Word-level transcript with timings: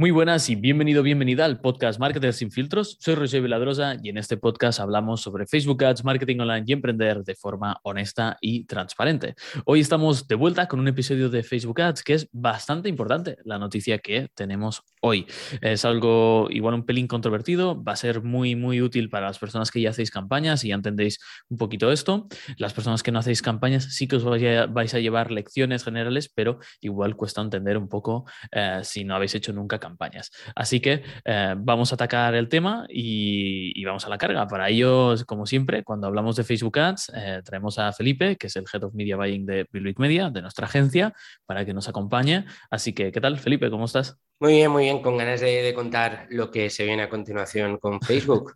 Muy 0.00 0.12
buenas 0.12 0.48
y 0.48 0.54
bienvenido, 0.56 1.02
bienvenida 1.02 1.44
al 1.44 1.60
podcast 1.60 2.00
Marketers 2.00 2.36
sin 2.38 2.50
filtros. 2.50 2.96
Soy 3.00 3.16
Roger 3.16 3.42
Veladrosa 3.42 3.96
y 4.02 4.08
en 4.08 4.16
este 4.16 4.38
podcast 4.38 4.80
hablamos 4.80 5.20
sobre 5.20 5.46
Facebook 5.46 5.84
Ads, 5.84 6.04
marketing 6.04 6.38
online 6.40 6.64
y 6.66 6.72
emprender 6.72 7.22
de 7.22 7.34
forma 7.34 7.78
honesta 7.82 8.38
y 8.40 8.64
transparente. 8.64 9.34
Hoy 9.66 9.80
estamos 9.80 10.26
de 10.26 10.36
vuelta 10.36 10.68
con 10.68 10.80
un 10.80 10.88
episodio 10.88 11.28
de 11.28 11.42
Facebook 11.42 11.82
Ads 11.82 12.02
que 12.02 12.14
es 12.14 12.30
bastante 12.32 12.88
importante, 12.88 13.36
la 13.44 13.58
noticia 13.58 13.98
que 13.98 14.28
tenemos 14.34 14.84
hoy. 15.02 15.26
Es 15.60 15.84
algo 15.84 16.48
igual 16.48 16.76
un 16.76 16.86
pelín 16.86 17.06
controvertido, 17.06 17.84
va 17.84 17.92
a 17.92 17.96
ser 17.96 18.22
muy, 18.22 18.56
muy 18.56 18.80
útil 18.80 19.10
para 19.10 19.26
las 19.26 19.38
personas 19.38 19.70
que 19.70 19.82
ya 19.82 19.90
hacéis 19.90 20.10
campañas 20.10 20.64
y 20.64 20.68
ya 20.68 20.76
entendéis 20.76 21.18
un 21.50 21.58
poquito 21.58 21.92
esto. 21.92 22.26
Las 22.56 22.72
personas 22.72 23.02
que 23.02 23.12
no 23.12 23.18
hacéis 23.18 23.42
campañas 23.42 23.94
sí 23.94 24.08
que 24.08 24.16
os 24.16 24.24
vais 24.24 24.94
a 24.94 24.98
llevar 24.98 25.30
lecciones 25.30 25.84
generales, 25.84 26.32
pero 26.34 26.58
igual 26.80 27.16
cuesta 27.16 27.42
entender 27.42 27.76
un 27.76 27.90
poco 27.90 28.24
eh, 28.50 28.80
si 28.82 29.04
no 29.04 29.14
habéis 29.14 29.34
hecho 29.34 29.52
nunca 29.52 29.78
campañas 29.78 29.89
campañas. 29.90 30.30
Así 30.54 30.80
que 30.80 31.02
eh, 31.24 31.54
vamos 31.58 31.92
a 31.92 31.94
atacar 31.96 32.34
el 32.34 32.48
tema 32.48 32.86
y, 32.88 33.84
vamos 33.84 34.06
a 34.06 34.08
la 34.08 34.18
carga. 34.18 34.46
Para 34.46 34.68
ello, 34.68 35.14
como 35.26 35.46
siempre, 35.46 35.82
cuando 35.82 36.06
hablamos 36.06 36.36
de 36.36 36.44
Facebook 36.44 36.78
Ads, 36.78 37.12
eh, 37.14 37.42
traemos 37.44 37.78
a 37.78 37.92
Felipe, 37.92 38.36
que 38.36 38.46
es 38.46 38.56
el 38.56 38.64
Head 38.72 38.84
of 38.84 38.94
Media 38.94 39.16
Buying 39.16 39.46
de 39.46 39.66
Billwick 39.72 39.98
Media, 39.98 40.30
de 40.30 40.42
nuestra 40.42 40.66
agencia, 40.66 41.12
para 41.44 41.64
que 41.64 41.74
nos 41.74 41.88
acompañe. 41.88 42.44
Así 42.70 42.92
que, 42.92 43.10
¿qué 43.10 43.20
tal, 43.20 43.38
Felipe? 43.38 43.68
¿Cómo 43.70 43.86
estás? 43.86 44.16
Muy 44.38 44.54
bien, 44.54 44.70
muy 44.70 44.84
bien, 44.84 45.02
con 45.02 45.16
ganas 45.16 45.40
de 45.40 45.72
contar 45.74 46.26
lo 46.30 46.50
que 46.50 46.70
se 46.70 46.84
viene 46.84 47.02
a 47.02 47.08
continuación 47.08 47.78
con 47.78 48.00
Facebook. 48.00 48.54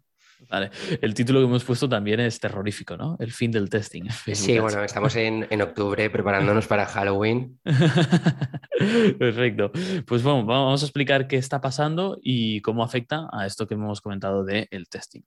Vale. 0.48 0.70
El 1.00 1.14
título 1.14 1.40
que 1.40 1.46
hemos 1.46 1.64
puesto 1.64 1.88
también 1.88 2.20
es 2.20 2.38
terrorífico, 2.38 2.96
¿no? 2.96 3.16
El 3.18 3.32
fin 3.32 3.50
del 3.50 3.68
testing. 3.70 4.04
Sí, 4.32 4.58
bueno, 4.58 4.82
estamos 4.84 5.16
en, 5.16 5.46
en, 5.50 5.62
octubre 5.62 6.10
preparándonos 6.10 6.66
para 6.66 6.86
Halloween. 6.86 7.58
Perfecto. 9.18 9.72
Pues 10.06 10.22
bueno, 10.22 10.44
vamos 10.44 10.82
a 10.82 10.86
explicar 10.86 11.26
qué 11.26 11.36
está 11.36 11.60
pasando 11.60 12.18
y 12.22 12.60
cómo 12.60 12.84
afecta 12.84 13.28
a 13.32 13.46
esto 13.46 13.66
que 13.66 13.74
hemos 13.74 14.00
comentado 14.00 14.44
del 14.44 14.68
el 14.70 14.88
testing. 14.88 15.22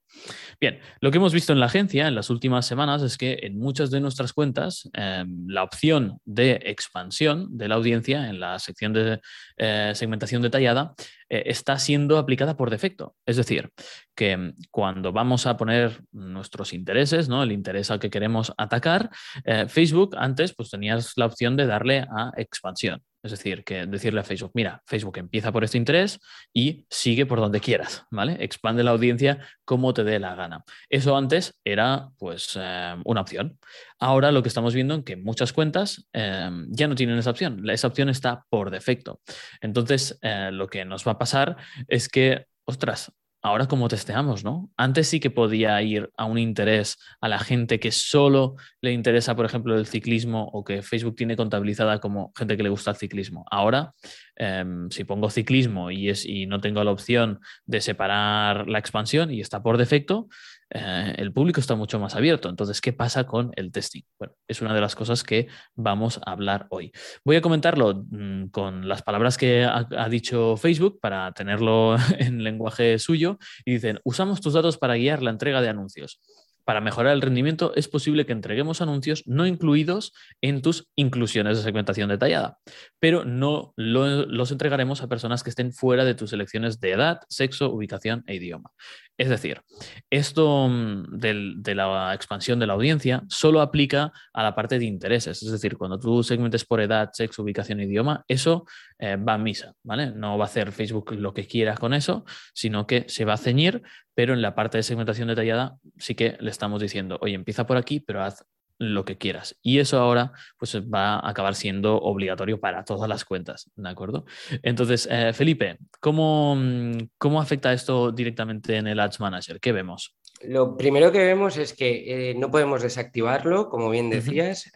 Bien, 0.60 0.80
lo 1.00 1.12
que 1.12 1.18
hemos 1.18 1.34
visto 1.34 1.54
en 1.54 1.60
la 1.60 1.68
agencia 1.68 2.08
en 2.08 2.16
las 2.16 2.30
últimas 2.30 2.66
semanas 2.66 3.02
es 3.02 3.18
que 3.18 3.40
en 3.44 3.58
muchas 3.58 3.92
de 3.92 4.00
nuestras 4.00 4.34
cuentas 4.34 4.90
em, 4.94 5.48
la 5.48 5.64
opción 5.64 6.20
de 6.26 6.60
expansión 6.66 7.58
de 7.58 7.68
la 7.68 7.76
audiencia 7.76 8.30
en 8.30 8.40
la 8.40 8.60
sección 8.60 8.94
de 8.94 9.20
eh, 9.58 9.92
segmentación 9.96 10.42
detallada 10.42 10.96
eh, 11.30 11.44
está 11.48 11.78
siendo 11.78 12.18
aplicada 12.18 12.56
por 12.56 12.70
defecto. 12.70 13.16
Es 13.26 13.38
decir, 13.38 13.72
que 14.16 14.38
mm, 14.38 14.54
cuando 14.72 15.12
vamos 15.12 15.46
a 15.46 15.58
poner 15.58 16.02
nuestros 16.12 16.74
intereses, 16.74 17.30
¿no? 17.30 17.44
el 17.44 17.52
interés 17.52 17.92
al 17.92 18.00
que 18.00 18.10
queremos 18.10 18.54
atacar, 18.58 19.10
eh, 19.46 19.68
Facebook 19.68 20.16
antes 20.18 20.54
pues 20.56 20.70
tenías 20.70 21.14
la 21.18 21.26
opción 21.26 21.56
de 21.56 21.66
darle 21.66 22.00
a 22.10 22.32
expansión. 22.38 23.04
Es 23.28 23.32
decir, 23.32 23.66
que 23.66 23.86
decirle 23.86 24.22
a 24.22 24.24
Facebook, 24.24 24.52
mira, 24.54 24.82
Facebook 24.86 25.18
empieza 25.18 25.52
por 25.52 25.66
este 25.66 25.78
interés 25.78 26.20
y 26.54 26.86
sigue 26.90 27.26
por 27.26 27.40
donde 27.40 27.60
quieras, 27.60 28.06
¿vale? 28.10 28.38
Expande 28.40 28.86
la 28.86 28.92
audiencia 28.92 29.40
como 29.66 29.94
te 29.94 30.06
dé 30.06 30.18
la 30.18 30.34
gana. 30.34 30.64
Eso 30.90 31.18
antes 31.18 31.60
era, 31.66 32.10
pues, 32.18 32.58
eh, 32.58 32.96
una 33.04 33.22
opción. 33.22 33.60
Ahora 34.00 34.32
lo 34.32 34.42
que 34.42 34.48
estamos 34.48 34.74
viendo 34.74 34.96
es 34.96 35.04
que 35.04 35.18
muchas 35.18 35.52
cuentas 35.52 36.08
em, 36.14 36.68
ya 36.70 36.88
no 36.88 36.96
tienen 36.96 37.18
esa 37.18 37.32
opción. 37.32 37.70
Esa 37.70 37.88
opción 37.88 38.08
está 38.08 38.46
por 38.50 38.72
defecto. 38.72 39.20
Entonces, 39.60 40.18
eh, 40.22 40.50
lo 40.54 40.68
que 40.68 40.86
nos 40.86 41.06
va 41.06 41.14
a 41.14 41.18
pasar 41.18 41.58
es 41.90 42.08
que, 42.08 42.46
ostras, 42.66 43.12
ahora 43.48 43.68
como 43.68 43.88
testeamos, 43.88 44.44
¿no? 44.44 44.70
Antes 44.76 45.08
sí 45.08 45.20
que 45.20 45.32
podía 45.32 45.82
ir 45.82 46.10
a 46.18 46.26
un 46.26 46.38
interés 46.38 46.98
a 47.22 47.30
la 47.30 47.40
gente 47.40 47.80
que 47.80 47.92
solo 47.92 48.56
le 48.82 48.92
interesa, 48.92 49.36
por 49.36 49.46
ejemplo, 49.46 49.78
el 49.78 49.88
ciclismo 49.88 50.50
o 50.52 50.64
que 50.64 50.82
Facebook 50.82 51.16
tiene 51.16 51.38
contabilizada 51.38 52.00
como 52.00 52.34
gente 52.36 52.58
que 52.58 52.64
le 52.64 52.70
gusta 52.70 52.92
el 52.92 52.98
ciclismo. 52.98 53.46
Ahora, 53.50 53.94
em, 54.36 54.90
si 54.92 55.06
pongo 55.06 55.30
ciclismo 55.30 55.92
y, 55.92 56.10
es, 56.10 56.26
y 56.26 56.46
no 56.46 56.60
tengo 56.60 56.84
la 56.84 56.92
opción 56.92 57.40
de 57.66 57.80
separar 57.82 58.68
la 58.68 58.80
expansión 58.80 59.34
y 59.34 59.40
está 59.40 59.64
por 59.64 59.78
defecto, 59.78 60.28
eh, 60.70 61.16
el 61.18 61.32
público 61.32 61.60
está 61.60 61.76
mucho 61.76 62.00
más 62.00 62.16
abierto. 62.16 62.50
Entonces, 62.50 62.82
¿qué 62.82 62.94
pasa 62.94 63.26
con 63.26 63.52
el 63.56 63.72
testing? 63.72 64.04
Bueno, 64.20 64.36
es 64.48 64.62
una 64.62 64.74
de 64.74 64.82
las 64.82 64.96
cosas 64.96 65.24
que 65.24 65.48
vamos 65.76 66.20
a 66.26 66.32
hablar 66.32 66.68
hoy. 66.70 66.92
Voy 67.24 67.36
a 67.36 67.42
comentarlo 67.42 68.06
mm, 68.10 68.48
con 68.48 68.88
las 68.88 69.02
palabras 69.02 69.38
que 69.38 69.64
ha, 69.64 69.88
ha, 69.98 70.10
dicho 70.10 70.58
Facebook 70.58 71.00
para 71.00 71.32
tenerlo 71.34 71.96
en 72.20 72.44
lenguaje 72.44 73.00
suyo. 73.00 73.38
Y 73.66 73.74
dicen, 73.74 74.00
usamos 74.04 74.42
tus 74.42 74.54
datos 74.54 74.78
para 74.78 74.96
guiar 74.96 75.22
la 75.24 75.32
entrega 75.32 75.62
de 75.62 75.70
anuncios 75.70 76.20
para 76.68 76.82
mejorar 76.82 77.14
el 77.14 77.22
rendimiento 77.22 77.72
es 77.76 77.88
posible 77.88 78.26
que 78.26 78.34
entreguemos 78.34 78.82
anuncios 78.82 79.24
no 79.26 79.48
incluidos 79.48 80.12
en 80.42 80.62
tus 80.62 80.90
inclusiones 80.98 81.56
de 81.56 81.64
segmentación 81.64 82.10
detallada, 82.10 82.60
pero 83.00 83.24
no 83.24 83.74
los 83.78 84.52
entregaremos 84.52 85.02
a 85.02 85.08
personas 85.08 85.44
que 85.44 85.50
estén 85.50 85.72
fuera 85.72 86.04
de 86.04 86.14
tus 86.14 86.32
selecciones 86.32 86.82
de 86.82 86.92
edad, 86.92 87.22
sexo, 87.30 87.72
ubicación 87.72 88.26
e 88.28 88.36
idioma. 88.36 88.72
Es 89.18 89.30
decir, 89.30 89.62
esto 90.10 90.68
mm, 90.70 91.18
de 91.18 91.76
la 91.76 92.14
expansión 92.14 92.60
de 92.60 92.68
la 92.68 92.74
audiencia 92.74 93.24
solo 93.28 93.62
aplica 93.62 94.12
a 94.34 94.44
la 94.44 94.54
parte 94.54 94.78
de 94.78 94.86
intereses. 94.86 95.42
Es 95.42 95.52
decir, 95.52 95.78
cuando 95.78 96.00
tú 96.00 96.22
segmentes 96.24 96.66
por 96.66 96.82
edad, 96.82 97.10
sexo, 97.14 97.42
ubicación 97.42 97.82
idioma, 97.82 98.24
eso 98.28 98.66
eh, 99.00 99.16
va 99.16 99.34
a 99.34 99.38
misa, 99.38 99.74
¿vale? 99.84 100.12
No 100.12 100.38
va 100.38 100.46
a 100.46 100.48
hacer 100.48 100.72
Facebook 100.72 101.14
lo 101.14 101.34
que 101.34 101.48
quiera 101.48 101.76
con 101.76 101.94
eso, 101.94 102.26
sino 102.54 102.86
que 102.86 103.06
se 103.08 103.26
va 103.26 103.34
a 103.34 103.38
ceñir, 103.38 103.82
pero 104.14 104.34
en 104.34 104.42
la 104.42 104.54
parte 104.54 104.78
de 104.78 104.84
segmentación 104.84 105.28
detallada 105.28 105.78
sí 105.98 106.14
que 106.14 106.38
le 106.40 106.52
estamos 106.52 106.82
diciendo, 106.82 107.18
oye, 107.22 107.34
empieza 107.34 107.66
por 107.66 107.78
aquí, 107.78 108.00
pero 108.00 108.24
haz 108.24 108.46
lo 108.80 109.06
que 109.06 109.18
quieras. 109.18 109.58
Y 109.62 109.80
eso 109.80 110.00
ahora 110.00 110.32
pues 110.58 110.76
va 110.82 111.16
a 111.16 111.30
acabar 111.30 111.56
siendo 111.56 111.98
obligatorio 111.98 112.60
para 112.60 112.84
todas 112.84 113.10
las 113.10 113.26
cuentas, 113.26 113.72
¿de 113.76 113.90
acuerdo? 113.90 114.26
Entonces, 114.64 115.08
eh, 115.12 115.34
Felipe, 115.34 115.78
¿cómo, 116.00 116.56
mm, 116.56 117.10
¿cómo 117.18 117.42
afecta 117.42 117.74
esto 117.74 118.12
directamente 118.12 118.78
en 118.78 118.88
el 118.88 119.00
Ads 119.00 119.20
Manager? 119.20 119.60
¿Qué 119.60 119.72
vemos? 119.72 120.16
Lo 120.42 120.78
primero 120.78 121.12
que 121.12 121.26
vemos 121.26 121.58
es 121.58 121.74
que 121.74 122.30
eh, 122.30 122.36
no 122.36 122.52
podemos 122.52 122.84
desactivarlo, 122.84 123.70
como 123.70 123.90
bien 123.90 124.10
decías. 124.10 124.72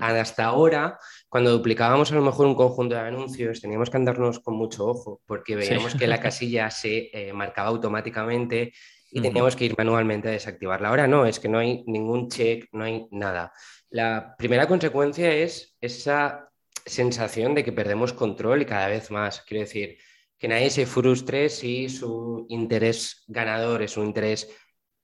Hasta 0.00 0.44
ahora, 0.44 0.98
cuando 1.28 1.52
duplicábamos 1.52 2.10
a 2.10 2.16
lo 2.16 2.22
mejor 2.22 2.46
un 2.46 2.56
conjunto 2.56 2.96
de 2.96 3.02
anuncios, 3.02 3.60
teníamos 3.60 3.88
que 3.88 3.98
andarnos 3.98 4.40
con 4.40 4.56
mucho 4.56 4.86
ojo, 4.86 5.20
porque 5.26 5.54
veíamos 5.54 5.94
que 5.94 6.08
la 6.08 6.20
casilla 6.20 6.70
se 6.70 7.10
eh, 7.12 7.32
marcaba 7.32 7.68
automáticamente 7.68 8.72
y 9.16 9.22
teníamos 9.22 9.56
que 9.56 9.64
ir 9.64 9.74
manualmente 9.78 10.28
a 10.28 10.32
desactivarla. 10.32 10.90
Ahora 10.90 11.06
no, 11.06 11.24
es 11.24 11.40
que 11.40 11.48
no 11.48 11.58
hay 11.58 11.82
ningún 11.86 12.28
check, 12.28 12.68
no 12.72 12.84
hay 12.84 13.06
nada. 13.10 13.50
La 13.88 14.34
primera 14.36 14.68
consecuencia 14.68 15.32
es 15.32 15.74
esa 15.80 16.50
sensación 16.84 17.54
de 17.54 17.64
que 17.64 17.72
perdemos 17.72 18.12
control 18.12 18.60
y 18.60 18.66
cada 18.66 18.88
vez 18.88 19.10
más. 19.10 19.40
Quiero 19.40 19.62
decir, 19.62 19.96
que 20.38 20.48
nadie 20.48 20.68
se 20.68 20.84
frustre 20.84 21.48
si 21.48 21.88
su 21.88 22.44
interés 22.50 23.24
ganador 23.26 23.80
es 23.80 23.96
un 23.96 24.04
interés 24.04 24.50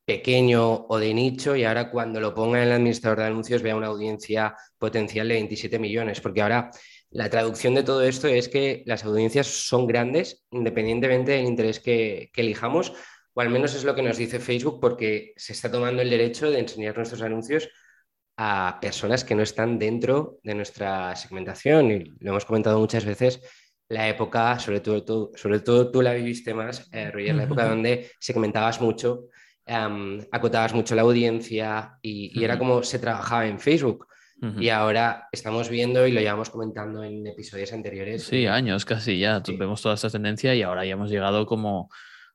pequeño 0.05 0.85
o 0.89 0.99
de 0.99 1.15
nicho 1.15 1.57
y 1.57 1.65
ahora 1.65 1.91
cuando 1.91 2.21
lo 2.21 2.35
ponga 2.35 2.59
en 2.59 2.69
el 2.69 2.73
administrador 2.73 3.21
de 3.21 3.27
anuncios 3.27 3.63
vea 3.63 3.77
una 3.77 3.87
audiencia 3.87 4.55
potencial 4.77 5.27
de 5.29 5.35
27 5.35 5.79
millones, 5.79 6.21
porque 6.21 6.43
ahora 6.43 6.71
la 7.09 7.31
traducción 7.31 7.75
de 7.75 7.83
todo 7.83 8.03
esto 8.03 8.29
es 8.29 8.51
que 8.51 8.83
las 8.85 9.05
audiencias 9.05 9.47
son 9.47 9.87
grandes 9.87 10.45
independientemente 10.51 11.33
del 11.33 11.47
interés 11.47 11.81
que, 11.81 12.31
que 12.35 12.43
elijamos 12.43 12.93
o 13.35 13.41
al 13.41 13.51
menos 13.51 13.75
es 13.75 13.85
lo 13.85 13.95
que 13.95 14.03
nos 14.03 14.17
dice 14.17 14.41
Facebook, 14.41 14.81
porque 14.81 15.33
se 15.37 15.53
está 15.53 15.71
tomando 15.71 16.03
el 16.03 16.11
derecho 16.11 16.51
de 16.51 16.59
enseñar 16.59 16.97
nuestros 16.97 17.23
anuncios 17.23 17.69
a 18.37 18.79
personas 18.81 19.25
que 19.25 19.35
no 19.35 19.43
están 19.43 19.79
dentro 19.79 20.39
de 20.43 20.55
nuestra 20.55 21.15
segmentación. 21.17 21.91
Y 21.91 22.05
lo 22.21 22.31
hemos 22.31 22.45
comentado 22.45 22.79
muchas 22.79 23.05
veces, 23.05 23.41
la 23.89 24.09
época, 24.09 24.59
sobre 24.59 24.81
todo 24.81 25.05
tú, 25.05 25.33
sobre 25.35 25.61
todo 25.61 25.91
tú 25.91 26.03
la 26.03 26.15
viviste 26.15 26.55
más, 26.55 26.89
eh, 26.93 27.13
la 27.33 27.45
época 27.45 27.69
donde 27.69 28.11
segmentabas 28.19 28.81
mucho, 28.81 29.29
acotabas 30.31 30.75
mucho 30.75 30.95
la 30.95 31.03
audiencia 31.03 31.99
y, 32.03 32.43
era 32.43 32.59
como 32.59 32.83
se 32.83 32.99
trabajaba 32.99 33.47
en 33.47 33.59
Facebook. 33.59 34.07
Y 34.59 34.71
ahora 34.71 35.29
estamos 35.31 35.69
viendo 35.69 36.05
y 36.05 36.11
lo 36.11 36.21
llevamos 36.21 36.51
comentando 36.51 37.05
en 37.05 37.25
episodios 37.29 37.73
anteriores. 37.73 38.25
Sí, 38.25 38.47
años 38.49 38.85
casi 38.85 39.21
ya. 39.21 39.41
Vemos 39.57 39.81
toda 39.81 39.95
esta 39.95 40.11
tendencia 40.11 40.53
y 40.53 40.63
ahora 40.63 40.85
ya 40.85 40.95
hemos 40.95 41.11
llegado 41.11 41.47
como 41.47 41.89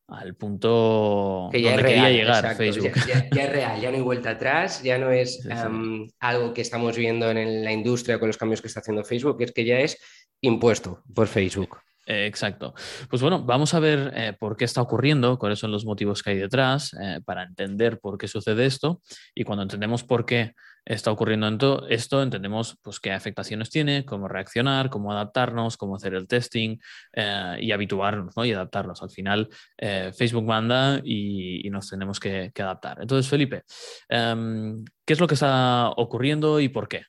al 0.08 0.36
punto 0.36 1.50
que 1.52 1.62
ya 1.62 1.72
donde 1.72 1.84
quería 1.84 2.10
llegar 2.10 2.56
Facebook. 2.56 2.92
Ya, 3.08 3.44
es 3.44 3.52
real, 3.52 3.82
ya 3.82 3.90
no 3.90 3.98
hay 3.98 4.04
vuelta 4.04 4.32
atrás, 4.32 4.82
ya 4.82 4.98
no 4.98 5.12
es 5.12 5.46
em, 5.46 6.08
algo 6.20 6.54
que 6.54 6.62
estamos 6.62 6.96
viendo 6.96 7.30
en 7.30 7.64
la 7.64 7.72
industria 7.72 8.20
con 8.20 8.28
los 8.28 8.38
cambios 8.38 8.62
que 8.62 8.68
está 8.68 8.80
haciendo 8.80 9.04
Facebook, 9.04 9.42
es 9.42 9.52
que 9.52 9.66
ya 9.66 9.80
es 9.80 9.98
impuesto 10.42 11.04
por 11.14 11.28
Facebook. 11.28 11.80
Exacto. 12.08 12.74
Pues 13.10 13.22
bueno, 13.22 13.44
vamos 13.44 13.74
a 13.74 13.80
ver 13.80 14.12
eh, 14.16 14.34
por 14.40 14.58
qué 14.58 14.66
está 14.66 14.82
ocurriendo, 14.82 15.38
cuáles 15.38 15.60
son 15.60 15.72
los 15.72 15.86
motivos 15.86 16.24
que 16.24 16.32
hay 16.32 16.38
detrás, 16.38 16.96
eh, 17.02 17.20
para 17.26 17.44
entender 17.44 18.00
por 18.00 18.18
qué 18.18 18.28
sucede 18.28 18.66
esto. 18.66 19.02
Y 19.36 19.44
cuando 19.44 19.64
entendemos 19.64 20.04
por 20.04 20.26
qué 20.26 20.54
está 20.88 21.12
ocurriendo 21.12 21.86
esto, 21.90 22.24
entendemos 22.24 22.78
pues, 22.82 23.00
qué 23.00 23.12
afectaciones 23.12 23.70
tiene, 23.70 24.06
cómo 24.06 24.28
reaccionar, 24.28 24.90
cómo 24.90 25.12
adaptarnos, 25.12 25.76
cómo 25.76 25.98
hacer 25.98 26.14
el 26.14 26.28
testing 26.28 26.78
eh, 27.14 27.58
y 27.60 27.72
habituarnos 27.72 28.36
¿no? 28.38 28.46
y 28.46 28.54
adaptarnos. 28.54 29.04
Al 29.04 29.10
final, 29.10 29.50
eh, 29.78 30.12
Facebook 30.18 30.46
manda 30.46 31.02
y, 31.04 31.70
nos 31.70 31.90
tenemos 31.90 32.20
que, 32.20 32.52
adaptar. 32.58 33.00
Entonces, 33.02 33.30
Felipe, 33.30 33.64
em, 34.08 34.84
¿qué 35.06 35.14
es 35.14 35.20
lo 35.20 35.28
que 35.28 35.34
está 35.34 35.90
ocurriendo 35.90 36.60
y 36.62 36.70
por 36.70 36.88
qué? 36.88 37.04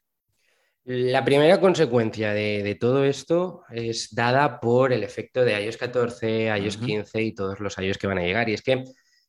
La 0.91 1.23
primera 1.23 1.61
consecuencia 1.61 2.33
de, 2.33 2.75
todo 2.81 3.05
esto 3.05 3.63
es 3.71 4.15
dada 4.15 4.59
por 4.59 4.95
el 4.95 5.03
efecto 5.03 5.45
de 5.45 5.63
iOS 5.63 5.77
14, 5.77 6.47
iOS 6.47 6.79
15 6.79 7.21
y 7.21 7.35
todos 7.35 7.61
los 7.61 7.77
iOS 7.77 7.99
que 7.99 8.07
van 8.07 8.17
a 8.17 8.23
llegar. 8.23 8.49
Y 8.49 8.55
es 8.55 8.63
que 8.63 8.85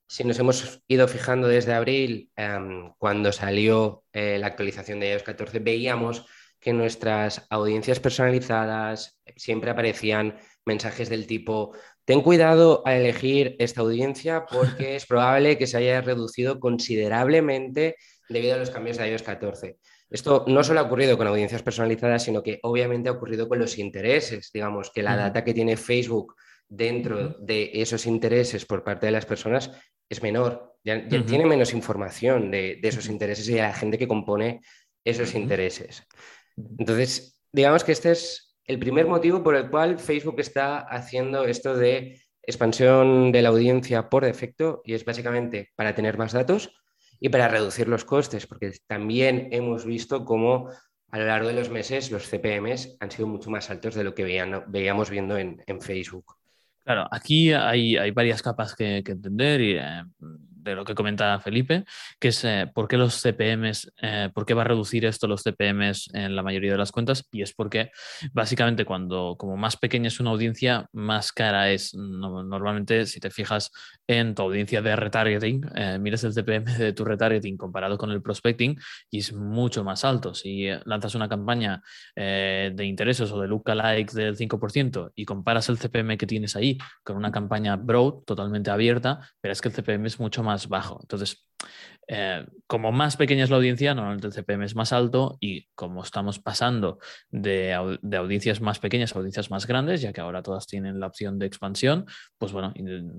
si 0.07 0.23
nos 0.23 0.39
hemos 0.39 0.81
ido 0.87 1.05
fijando 1.09 1.49
desde 1.49 1.73
abril, 1.73 2.31
em, 2.37 2.93
cuando 2.97 3.33
salió 3.33 4.05
eh, 4.13 4.37
la 4.39 4.47
actualización 4.47 5.01
de 5.01 5.11
iOS 5.11 5.23
14, 5.23 5.59
veíamos 5.59 6.25
que 6.61 6.71
nuestras 6.71 7.45
audiencias 7.49 7.99
personalizadas 7.99 9.19
siempre 9.35 9.71
aparecían 9.71 10.37
mensajes 10.63 11.09
del 11.09 11.27
tipo, 11.27 11.75
ten 12.05 12.21
cuidado 12.21 12.83
al 12.85 13.01
elegir 13.01 13.57
esta 13.59 13.81
audiencia 13.81 14.45
porque 14.45 14.95
es 14.95 15.05
probable 15.05 15.57
que 15.57 15.67
se 15.67 15.75
haya 15.75 15.99
reducido 15.99 16.57
considerablemente 16.57 17.97
debido 18.29 18.55
a 18.55 18.59
los 18.59 18.69
cambios 18.69 18.95
de 18.97 19.11
iOS 19.11 19.23
14. 19.23 19.77
Esto 20.09 20.45
no 20.47 20.63
solo 20.63 20.79
ha 20.79 20.83
ocurrido 20.83 21.17
con 21.17 21.27
audiencias 21.27 21.61
personalizadas, 21.61 22.23
sino 22.23 22.41
que 22.41 22.59
obviamente 22.63 23.09
ha 23.09 23.13
ocurrido 23.13 23.47
con 23.47 23.59
los 23.59 23.77
intereses. 23.77 24.49
Digamos 24.51 24.89
que 24.91 25.03
la 25.03 25.15
data 25.15 25.43
que 25.43 25.53
tiene 25.53 25.77
Facebook 25.77 26.35
dentro 26.67 27.35
de 27.39 27.71
esos 27.73 28.05
intereses 28.05 28.65
por 28.65 28.83
parte 28.83 29.05
de 29.05 29.11
las 29.11 29.25
personas 29.25 29.71
es 30.07 30.23
menor, 30.23 30.77
ya, 30.83 31.07
tiene 31.07 31.45
menos 31.45 31.73
información 31.73 32.49
de, 32.49 32.79
esos 32.81 33.07
intereses 33.07 33.47
y 33.49 33.53
de 33.53 33.61
la 33.61 33.73
gente 33.73 33.97
que 33.97 34.07
compone 34.07 34.61
esos 35.03 35.35
intereses. 35.35 36.03
Entonces, 36.57 37.39
digamos 37.51 37.83
que 37.83 37.91
este 37.91 38.11
es 38.11 38.57
el 38.65 38.79
primer 38.79 39.07
motivo 39.07 39.43
por 39.43 39.55
el 39.55 39.69
cual 39.69 39.99
Facebook 39.99 40.39
está 40.39 40.79
haciendo 40.79 41.45
esto 41.45 41.75
de 41.75 42.21
expansión 42.41 43.31
de 43.31 43.41
la 43.41 43.49
audiencia 43.49 44.09
por 44.09 44.25
defecto 44.25 44.81
y 44.83 44.93
es 44.93 45.05
básicamente 45.05 45.71
para 45.75 45.93
tener 45.93 46.17
más 46.17 46.33
datos 46.33 46.78
y 47.19 47.29
para 47.29 47.47
reducir 47.47 47.87
los 47.87 48.05
costes, 48.05 48.47
porque 48.47 48.71
también 48.87 49.49
hemos 49.51 49.85
visto 49.85 50.25
cómo 50.25 50.69
a 51.11 51.19
lo 51.19 51.25
largo 51.25 51.47
de 51.47 51.55
los 51.55 51.69
meses 51.69 52.11
los 52.11 52.27
CPMs 52.29 52.97
han 52.99 53.11
sido 53.11 53.27
mucho 53.27 53.49
más 53.49 53.69
altos 53.69 53.95
de 53.95 54.03
lo 54.03 54.13
que 54.13 54.23
veíamos 54.67 55.09
viendo 55.09 55.37
en, 55.37 55.81
Facebook. 55.81 56.35
Claro, 56.83 57.07
aquí 57.11 57.51
hay, 57.51 58.11
varias 58.11 58.41
capas 58.41 58.75
que, 58.75 58.97
entender 58.97 59.61
y 59.61 59.77
eh, 59.77 60.03
de 60.61 60.75
lo 60.75 60.85
que 60.85 60.95
comenta 60.95 61.39
Felipe, 61.39 61.85
que 62.19 62.29
es 62.29 62.43
eh, 62.43 62.69
por 62.73 62.87
qué 62.87 62.97
los 62.97 63.21
CPMs, 63.21 63.91
eh, 64.01 64.29
por 64.33 64.45
qué 64.45 64.53
va 64.53 64.61
a 64.61 64.65
reducir 64.65 65.05
esto 65.05 65.27
los 65.27 65.43
CPMs 65.43 66.09
en 66.13 66.35
la 66.35 66.43
mayoría 66.43 66.71
de 66.71 66.77
las 66.77 66.91
cuentas, 66.91 67.27
y 67.31 67.41
es 67.41 67.53
porque 67.53 67.91
básicamente 68.31 68.85
cuando 68.85 69.35
como 69.37 69.57
más 69.57 69.77
pequeña 69.77 70.07
es 70.07 70.19
una 70.19 70.31
audiencia, 70.31 70.87
más 70.91 71.31
cara 71.31 71.69
es. 71.71 71.93
normalmente, 71.93 73.05
si 73.05 73.19
te 73.19 73.29
fijas 73.29 73.71
en 74.07 74.35
tu 74.35 74.43
audiencia 74.43 74.81
de 74.81 74.95
retargeting, 74.95 75.65
eh, 75.75 75.97
mires 75.99 76.23
el 76.23 76.33
CPM 76.33 76.77
de 76.77 76.93
tu 76.93 77.05
retargeting 77.05 77.57
comparado 77.57 77.97
con 77.97 78.11
el 78.11 78.21
prospecting 78.21 78.77
y 79.09 79.19
es 79.19 79.33
mucho 79.33 79.83
más 79.83 80.03
alto. 80.03 80.33
Si 80.33 80.67
lanzas 80.85 81.15
una 81.15 81.29
campaña 81.29 81.81
de 82.15 82.85
intereses 82.85 83.31
o 83.31 83.39
de 83.41 83.47
lookalike 83.47 84.11
del 84.11 84.35
5% 84.35 85.11
y 85.15 85.25
comparas 85.25 85.69
el 85.69 85.77
CPM 85.77 86.17
que 86.17 86.27
tienes 86.27 86.55
ahí 86.55 86.77
con 87.03 87.17
una 87.17 87.31
campaña 87.31 87.75
broad, 87.75 88.23
totalmente 88.25 88.71
abierta, 88.71 89.19
verás 89.41 89.61
que 89.61 89.69
el 89.69 89.73
CPM 89.73 90.07
es 90.07 90.19
mucho 90.19 90.43
más 90.43 90.48
bajo. 90.67 90.99
Entonces, 91.01 91.45
eh, 92.11 92.43
como 92.65 92.91
más 92.91 93.17
pequeña 93.17 93.43
es 93.43 93.51
la 93.51 93.57
audiencia, 93.57 93.93
normalmente 93.93 94.25
el 94.25 94.33
CPM 94.33 94.65
es 94.65 94.75
más 94.75 94.93
alto 94.93 95.37
y 95.39 95.67
como 95.75 96.01
estamos 96.01 96.39
pasando 96.39 96.97
de, 97.29 97.73
audiencias 97.73 98.61
más 98.61 98.79
pequeñas 98.79 99.13
a 99.13 99.19
audiencias 99.19 99.51
más 99.51 99.67
grandes, 99.67 100.01
ya 100.01 100.11
que 100.11 100.21
ahora 100.21 100.41
todas 100.41 100.65
tienen 100.65 100.99
la 100.99 101.05
opción 101.05 101.37
de 101.37 101.45
expansión, 101.45 102.05
pues 102.39 102.51
bueno, 102.51 102.73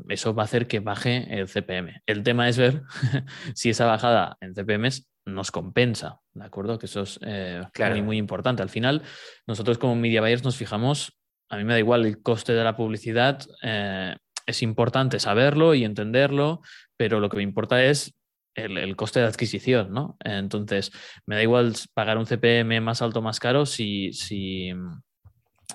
eso 0.09 0.35
va 0.35 0.43
a 0.43 0.47
hacer 0.47 0.67
que 0.67 0.81
baje 0.81 1.38
el 1.38 1.47
CPM. 1.47 2.03
El 2.05 2.25
tema 2.25 2.49
es 2.49 2.59
ver 2.59 2.82
si 3.55 3.71
esa 3.71 3.87
bajada 3.87 4.37
en 4.41 4.55
CPMs 4.55 5.09
nos 5.25 5.53
compensa, 5.53 6.19
¿de 6.33 6.44
acuerdo? 6.44 6.79
Que 6.79 6.87
eso 6.87 7.03
es 7.03 7.21
eh, 7.23 7.62
muy, 7.79 8.03
muy 8.03 8.17
importante. 8.17 8.62
Al 8.62 8.71
final, 8.71 9.03
nosotros 9.47 9.79
como 9.79 9.94
media 9.94 10.21
buyers 10.21 10.43
nos 10.43 10.56
fijamos, 10.56 11.21
a 11.49 11.56
mí 11.56 11.65
me 11.65 11.75
da 11.75 11.79
igual 11.79 12.06
el 12.06 12.23
coste 12.23 12.55
de 12.55 12.65
la 12.65 12.76
publicidad. 12.76 13.41
Eh, 13.62 14.17
es 14.50 14.62
importante 14.62 15.19
saberlo 15.19 15.75
y 15.75 15.85
entenderlo, 15.85 16.61
pero 16.97 17.20
lo 17.20 17.29
que 17.29 17.38
me 17.38 17.43
importa 17.43 17.85
es 17.85 18.14
el, 18.55 18.97
coste 18.97 19.20
de 19.20 19.26
adquisición, 19.26 19.93
¿no? 19.93 20.17
Entonces, 20.20 20.93
me 21.26 21.37
da 21.37 21.43
igual 21.43 21.75
pagar 21.94 22.19
un 22.19 22.26
CPM 22.26 22.81
más 22.81 23.02
alto 23.02 23.20
o 23.20 23.23
más 23.23 23.41
caro 23.41 23.67
si, 23.67 24.12
si 24.12 24.73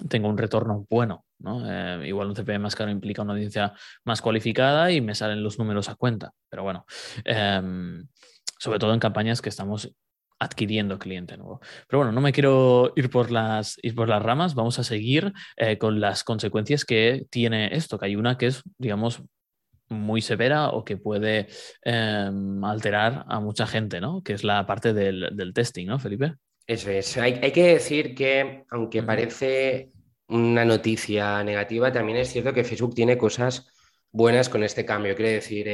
tengo 0.10 0.28
un 0.28 0.38
retorno 0.38 0.86
bueno, 0.90 1.26
¿no? 1.40 1.64
Eh, 1.70 2.08
igual 2.08 2.28
un 2.28 2.36
CPM 2.36 2.60
más 2.60 2.76
caro 2.76 2.92
implica 2.92 3.22
una 3.22 3.34
audiencia 3.34 3.74
más 4.04 4.22
cualificada 4.22 4.92
y 4.92 5.02
me 5.02 5.16
salen 5.16 5.44
los 5.44 5.58
números 5.58 5.90
a 5.90 5.96
cuenta, 5.96 6.32
pero 6.50 6.64
bueno, 6.64 6.86
em, 7.24 8.08
sobre 8.60 8.80
todo 8.80 8.94
en 8.94 9.00
campañas 9.00 9.42
que 9.42 9.50
estamos 9.50 9.92
adquiriendo 10.40 11.00
cliente 11.00 11.38
nuevo. 11.38 11.62
Pero 11.88 12.00
bueno, 12.00 12.12
no 12.12 12.22
me 12.22 12.34
quiero 12.34 12.94
ir 12.96 13.10
por 13.10 13.32
las, 13.32 13.78
ir 13.82 13.96
por 13.96 14.10
las 14.10 14.22
ramas, 14.22 14.56
vamos 14.56 14.80
a 14.80 14.84
seguir 14.84 15.34
eh, 15.58 15.78
con 15.78 16.00
las 16.00 16.24
consecuencias 16.24 16.86
que 16.86 17.26
tiene 17.30 17.76
esto, 17.76 17.98
que 17.98 18.08
hay 18.08 18.16
una 18.16 18.38
que 18.38 18.48
es, 18.48 18.64
digamos, 18.78 19.24
muy 19.90 20.22
severa 20.22 20.70
o 20.70 20.84
que 20.84 20.98
puede 20.98 21.48
em, 21.84 22.64
alterar 22.64 23.26
a 23.28 23.40
mucha 23.40 23.68
gente, 23.68 24.02
¿no? 24.02 24.24
Que 24.24 24.34
es 24.34 24.44
la 24.44 24.66
parte 24.66 24.94
del, 24.94 25.52
testing, 25.54 25.86
¿no, 25.86 26.00
Felipe? 26.00 26.34
Eso 26.66 26.90
es. 26.90 27.18
Hay, 27.18 27.52
que 27.52 27.74
decir 27.74 28.16
que, 28.16 28.66
aunque 28.72 29.04
parece 29.04 29.92
una 30.28 30.66
noticia 30.66 31.44
negativa, 31.44 31.92
también 31.92 32.18
es 32.18 32.30
cierto 32.30 32.52
que 32.52 32.64
Facebook 32.64 32.96
tiene 32.96 33.18
cosas 33.18 33.68
buenas 34.12 34.50
con 34.50 34.64
este 34.64 34.84
cambio. 34.86 35.16
Quiere 35.16 35.34
decir, 35.34 35.68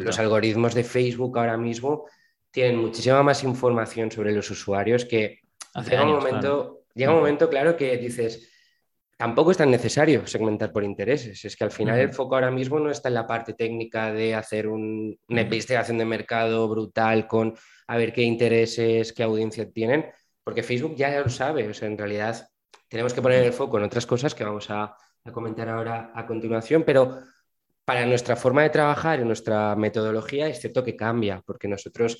los 0.00 0.18
algoritmos 0.18 0.74
de 0.74 0.82
Facebook 0.82 1.38
ahora 1.38 1.56
mismo 1.56 2.06
tienen 2.50 2.76
muchísima 2.76 3.22
más 3.22 3.44
información 3.44 4.10
sobre 4.10 4.32
los 4.32 4.50
usuarios 4.50 5.04
que 5.04 5.40
llega, 5.84 6.04
un 6.04 6.12
momento, 6.12 6.84
llega 6.94 7.12
un 7.12 7.18
momento, 7.18 7.48
claro, 7.48 7.76
que 7.76 7.96
dices, 7.96 8.50
tampoco 9.16 9.50
es 9.50 9.56
tan 9.56 9.70
necesario 9.70 10.26
segmentar 10.26 10.72
por 10.72 10.84
intereses. 10.84 11.44
Es 11.44 11.56
que 11.56 11.64
al 11.64 11.70
final 11.70 11.98
el 11.98 12.12
foco 12.12 12.34
ahora 12.34 12.50
mismo 12.50 12.78
no 12.78 12.90
está 12.90 13.08
en 13.08 13.14
la 13.14 13.26
parte 13.26 13.54
técnica 13.54 14.12
de 14.12 14.34
hacer 14.34 14.68
una 14.68 15.40
investigación 15.42 15.98
de 15.98 16.04
mercado 16.04 16.68
brutal 16.68 17.26
con 17.26 17.54
a 17.86 17.96
ver 17.96 18.12
qué 18.12 18.22
intereses, 18.22 19.12
qué 19.12 19.22
audiencia 19.22 19.70
tienen, 19.70 20.06
porque 20.44 20.62
Facebook 20.62 20.94
ya 20.96 21.20
lo 21.20 21.28
sabe. 21.28 21.68
O 21.68 21.74
sea, 21.74 21.88
en 21.88 21.98
realidad 21.98 22.48
tenemos 22.88 23.12
que 23.12 23.22
poner 23.22 23.44
el 23.44 23.52
foco 23.52 23.78
en 23.78 23.84
otras 23.84 24.06
cosas 24.06 24.34
que 24.34 24.44
vamos 24.44 24.70
a, 24.70 24.94
a 25.24 25.32
comentar 25.32 25.68
ahora 25.68 26.12
a 26.14 26.26
continuación, 26.26 26.84
pero 26.84 27.20
para 27.88 28.04
nuestra 28.04 28.36
forma 28.36 28.64
de 28.64 28.68
trabajar 28.68 29.18
y 29.18 29.24
nuestra 29.24 29.74
metodología 29.74 30.46
es 30.46 30.60
cierto 30.60 30.84
que 30.84 30.94
cambia, 30.94 31.42
porque 31.46 31.68
nosotros 31.68 32.18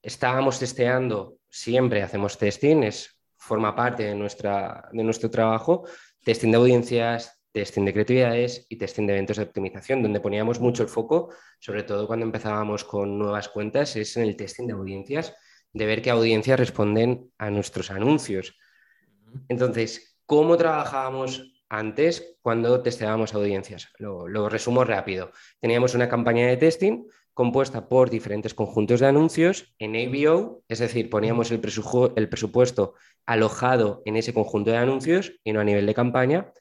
estábamos 0.00 0.58
testeando, 0.58 1.36
siempre 1.50 2.02
hacemos 2.02 2.38
testing, 2.38 2.82
es, 2.84 3.14
forma 3.36 3.76
parte 3.76 4.04
de, 4.04 4.14
nuestra, 4.14 4.88
de 4.90 5.04
nuestro 5.04 5.30
trabajo, 5.30 5.84
testing 6.24 6.50
de 6.50 6.56
audiencias, 6.56 7.42
testing 7.52 7.84
de 7.84 7.92
creatividades 7.92 8.64
y 8.70 8.76
testing 8.76 9.06
de 9.06 9.12
eventos 9.12 9.36
de 9.36 9.42
optimización, 9.42 10.02
donde 10.02 10.18
poníamos 10.18 10.60
mucho 10.60 10.82
el 10.82 10.88
foco, 10.88 11.28
sobre 11.60 11.82
todo 11.82 12.06
cuando 12.06 12.24
empezábamos 12.24 12.82
con 12.82 13.18
nuevas 13.18 13.50
cuentas, 13.50 13.94
es 13.96 14.16
en 14.16 14.22
el 14.22 14.34
testing 14.34 14.66
de 14.66 14.72
audiencias, 14.72 15.34
de 15.74 15.84
ver 15.84 16.00
qué 16.00 16.08
audiencias 16.08 16.58
responden 16.58 17.30
a 17.36 17.50
nuestros 17.50 17.90
anuncios. 17.90 18.58
Entonces, 19.46 20.16
¿cómo 20.24 20.56
trabajábamos 20.56 21.51
antes 21.72 22.36
cuando 22.42 22.82
testeábamos 22.82 23.32
audiencias. 23.32 23.88
Lo, 23.98 24.48
resumo 24.50 24.84
rápido. 24.84 25.32
Teníamos 25.58 25.94
una 25.94 26.06
campaña 26.06 26.46
de 26.46 26.58
testing 26.58 27.06
compuesta 27.32 27.88
por 27.88 28.10
diferentes 28.10 28.52
conjuntos 28.52 29.00
de 29.00 29.06
anuncios 29.06 29.74
en 29.78 29.96
ABO, 29.96 30.62
es 30.68 30.80
decir, 30.80 31.08
poníamos 31.08 31.50
el, 31.50 31.60
presupuesto 31.60 32.92
alojado 33.24 34.02
en 34.04 34.16
ese 34.16 34.34
conjunto 34.34 34.70
de 34.70 34.76
anuncios 34.76 35.32
y 35.42 35.54
no 35.54 35.60
a 35.60 35.64
nivel 35.64 35.86
de 35.86 35.94
campaña. 35.94 36.52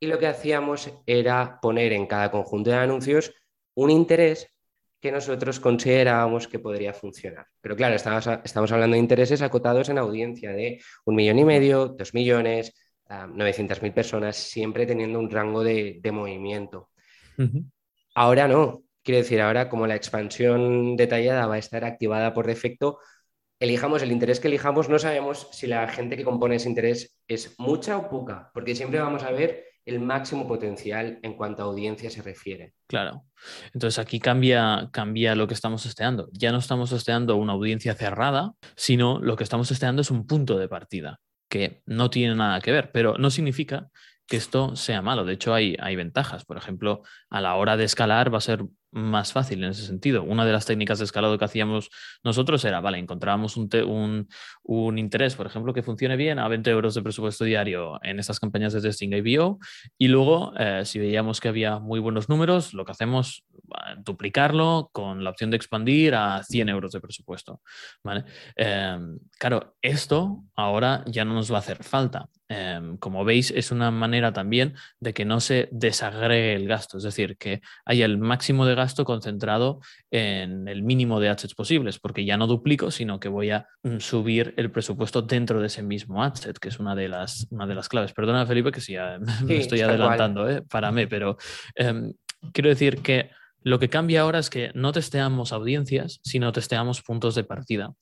Y 0.00 0.06
lo 0.06 0.18
que 0.18 0.28
hacíamos 0.28 0.90
era 1.04 1.58
poner 1.60 1.92
en 1.92 2.06
cada 2.06 2.30
conjunto 2.30 2.70
de 2.70 2.76
anuncios 2.76 3.34
un 3.74 3.90
interés 3.90 4.50
que 4.98 5.12
nosotros 5.12 5.60
considerábamos 5.60 6.48
que 6.48 6.58
podría 6.58 6.94
funcionar. 6.94 7.48
Pero 7.60 7.76
claro, 7.76 7.96
estamos, 7.96 8.26
estamos 8.42 8.72
hablando 8.72 8.94
de 8.94 9.00
intereses 9.00 9.42
acotados 9.42 9.90
en 9.90 9.98
audiencia 9.98 10.52
de 10.52 10.80
un 11.04 11.16
millón 11.16 11.38
y 11.38 11.44
medio, 11.44 11.88
dos 11.88 12.14
millones, 12.14 12.72
900.000 13.26 13.92
personas, 13.92 14.36
siempre 14.36 14.86
teniendo 14.86 15.18
un 15.18 15.30
rango 15.30 15.62
de, 15.62 16.00
movimiento. 16.12 16.90
Ahora 18.14 18.46
no, 18.46 18.82
quiero 19.02 19.18
decir, 19.18 19.40
ahora 19.40 19.68
como 19.68 19.86
la 19.86 19.96
expansión 19.96 20.96
detallada 20.96 21.46
va 21.46 21.56
a 21.56 21.58
estar 21.58 21.84
activada 21.84 22.32
por 22.32 22.46
defecto, 22.46 22.98
elijamos 23.60 24.02
el 24.02 24.12
interés 24.12 24.40
que 24.40 24.48
elijamos, 24.48 24.88
no 24.88 24.98
sabemos 24.98 25.48
si 25.52 25.66
la 25.66 25.88
gente 25.88 26.16
que 26.16 26.24
compone 26.24 26.56
ese 26.56 26.68
interés 26.68 27.16
es 27.28 27.54
mucha 27.58 27.96
o 27.96 28.08
poca, 28.08 28.50
porque 28.52 28.74
siempre 28.74 29.00
vamos 29.00 29.22
a 29.22 29.30
ver 29.30 29.64
el 29.86 30.00
máximo 30.00 30.48
potencial 30.48 31.18
en 31.22 31.34
cuanto 31.34 31.62
a 31.62 31.66
audiencia 31.66 32.10
se 32.10 32.22
refiere. 32.22 32.72
Claro. 32.86 33.24
Entonces 33.74 33.98
aquí 33.98 34.18
cambia, 34.18 34.88
cambia 34.92 35.34
lo 35.34 35.46
que 35.46 35.54
estamos 35.54 35.82
testeando. 35.82 36.28
Ya 36.32 36.52
no 36.52 36.58
estamos 36.58 36.88
testeando 36.88 37.36
una 37.36 37.52
audiencia 37.52 37.94
cerrada, 37.94 38.54
sino 38.76 39.20
lo 39.20 39.36
que 39.36 39.44
estamos 39.44 39.68
testeando 39.68 40.00
es 40.00 40.10
un 40.10 40.26
punto 40.26 40.58
de 40.58 40.68
partida 40.68 41.20
que 41.54 41.82
no 41.86 42.10
tiene 42.10 42.34
nada 42.34 42.60
que 42.60 42.72
ver, 42.72 42.90
pero 42.90 43.16
no 43.16 43.30
significa 43.30 43.88
que 44.26 44.36
esto 44.36 44.74
sea 44.74 45.02
malo. 45.02 45.24
De 45.24 45.34
hecho, 45.34 45.54
hay, 45.54 45.76
hay 45.78 45.94
ventajas. 45.94 46.44
Por 46.44 46.56
ejemplo, 46.56 47.02
a 47.30 47.40
la 47.40 47.54
hora 47.54 47.76
de 47.76 47.84
escalar 47.84 48.34
va 48.34 48.38
a 48.38 48.40
ser 48.40 48.64
más 48.94 49.32
fácil 49.32 49.62
en 49.64 49.70
ese 49.70 49.84
sentido. 49.84 50.22
Una 50.22 50.46
de 50.46 50.52
las 50.52 50.66
técnicas 50.66 50.98
de 50.98 51.04
escalado 51.04 51.36
que 51.36 51.44
hacíamos 51.44 51.90
nosotros 52.22 52.64
era, 52.64 52.80
vale, 52.80 52.98
encontrábamos 52.98 53.56
un, 53.56 53.68
un, 53.86 54.28
un, 54.62 54.98
interés, 54.98 55.34
por 55.34 55.46
ejemplo, 55.46 55.74
que 55.74 55.82
funcione 55.82 56.16
bien 56.16 56.38
a 56.38 56.48
20 56.48 56.70
euros 56.70 56.94
de 56.94 57.02
presupuesto 57.02 57.44
diario 57.44 57.98
en 58.02 58.20
estas 58.20 58.38
campañas 58.38 58.72
de 58.72 58.80
testing 58.80 59.12
IBO 59.12 59.58
y 59.98 60.08
luego, 60.08 60.52
eh, 60.58 60.82
si 60.84 61.00
veíamos 61.00 61.40
que 61.40 61.48
había 61.48 61.80
muy 61.80 61.98
buenos 61.98 62.28
números, 62.28 62.72
lo 62.72 62.84
que 62.84 62.92
hacemos, 62.92 63.44
duplicarlo 63.98 64.90
con 64.92 65.24
la 65.24 65.30
opción 65.30 65.50
de 65.50 65.56
expandir 65.56 66.14
a 66.14 66.42
100 66.44 66.68
euros 66.68 66.92
de 66.92 67.00
presupuesto. 67.00 67.60
¿vale? 68.02 68.24
Em, 68.54 69.18
claro, 69.38 69.76
esto 69.82 70.44
ahora 70.54 71.02
ya 71.06 71.24
no 71.24 71.34
nos 71.34 71.50
va 71.50 71.56
a 71.56 71.60
hacer 71.60 71.82
falta. 71.82 72.28
Em, 72.48 72.98
como 72.98 73.24
veis, 73.24 73.50
es 73.50 73.72
una 73.72 73.90
manera 73.90 74.32
también 74.32 74.74
de 75.00 75.14
que 75.14 75.24
no 75.24 75.40
se 75.40 75.68
desagregue 75.72 76.54
el 76.54 76.68
gasto, 76.68 76.98
es 76.98 77.04
decir, 77.04 77.36
que 77.38 77.62
haya 77.84 78.04
el 78.04 78.18
máximo 78.18 78.66
de 78.66 78.74
gasto 78.74 78.83
concentrado 79.04 79.80
en 80.10 80.68
el 80.68 80.82
mínimo 80.82 81.20
de 81.20 81.28
assets 81.28 81.54
posibles, 81.54 81.98
porque 81.98 82.24
ya 82.24 82.36
no 82.36 82.46
duplico, 82.46 82.90
sino 82.90 83.18
que 83.18 83.28
voy 83.28 83.50
a 83.50 83.66
mm, 83.82 83.98
subir 83.98 84.54
el 84.56 84.70
presupuesto 84.70 85.22
dentro 85.22 85.60
de 85.60 85.68
ese 85.68 85.82
mismo 85.82 86.22
asset, 86.22 86.58
que 86.58 86.68
es 86.68 86.78
una 86.78 86.94
de 86.94 87.08
las, 87.08 87.46
una 87.50 87.66
de 87.66 87.74
las 87.74 87.88
claves. 87.88 88.12
Perdona, 88.12 88.46
Felipe, 88.46 88.72
que 88.72 88.80
si 88.80 88.92
ya 88.92 89.18
me 89.44 89.56
estoy 89.56 89.80
adelantando, 89.80 90.48
¿eh? 90.48 90.62
para 90.62 90.92
mí, 90.92 91.06
pero 91.06 91.36
em, 91.74 92.12
quiero 92.52 92.68
decir 92.68 92.98
que 92.98 93.30
lo 93.64 93.78
que 93.78 93.88
cambia 93.88 94.20
ahora 94.20 94.38
es 94.38 94.50
que 94.50 94.70
no 94.74 94.92
testeamos 94.92 95.52
audiencias, 95.52 96.20
sino 96.22 96.52
testeamos 96.52 97.00
puntos 97.00 97.34
de 97.34 97.44
partida. 97.44 97.94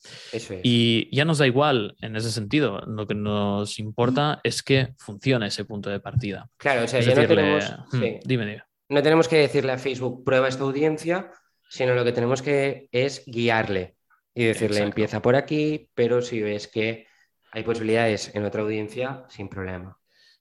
Y 0.65 1.09
ya 1.15 1.25
nos 1.25 1.39
da 1.39 1.47
igual 1.47 1.95
en 2.01 2.17
ese 2.17 2.33
sentido. 2.33 2.81
Lo 2.81 3.07
que 3.07 3.15
nos 3.15 3.79
importa 3.79 4.41
es 4.43 4.63
que 4.65 4.95
funcione 4.99 5.47
ese 5.47 5.65
punto 5.65 5.89
de 5.89 6.01
partida. 6.01 6.51
Claro, 6.57 6.85
o 6.85 6.89
sea, 6.89 7.01
ya 7.01 7.15
no 7.15 7.27
tenemos. 7.29 7.73
Hmm, 7.93 8.19
dime, 8.25 8.65
No 8.93 9.03
tenemos 9.03 9.27
que 9.27 9.39
decirle 9.39 9.73
a 9.73 9.79
Facebook, 9.79 10.23
prueba 10.23 10.49
esta 10.49 10.65
audiencia, 10.65 11.31
sino 11.71 11.95
lo 11.95 12.05
que 12.05 12.13
tenemos 12.13 12.43
que 12.43 12.91
es 12.93 13.25
guiarle 13.25 13.97
y 14.35 14.45
decirle, 14.45 14.81
empieza 14.81 15.23
por 15.23 15.35
aquí, 15.35 15.89
pero 15.95 16.21
si 16.21 16.43
ves 16.43 16.69
que 16.69 17.07
hay 17.53 17.63
posibilidades 17.63 18.35
en 18.35 18.45
otra 18.45 18.61
audiencia, 18.61 19.25
sin 19.31 19.49
problema. 19.49 19.99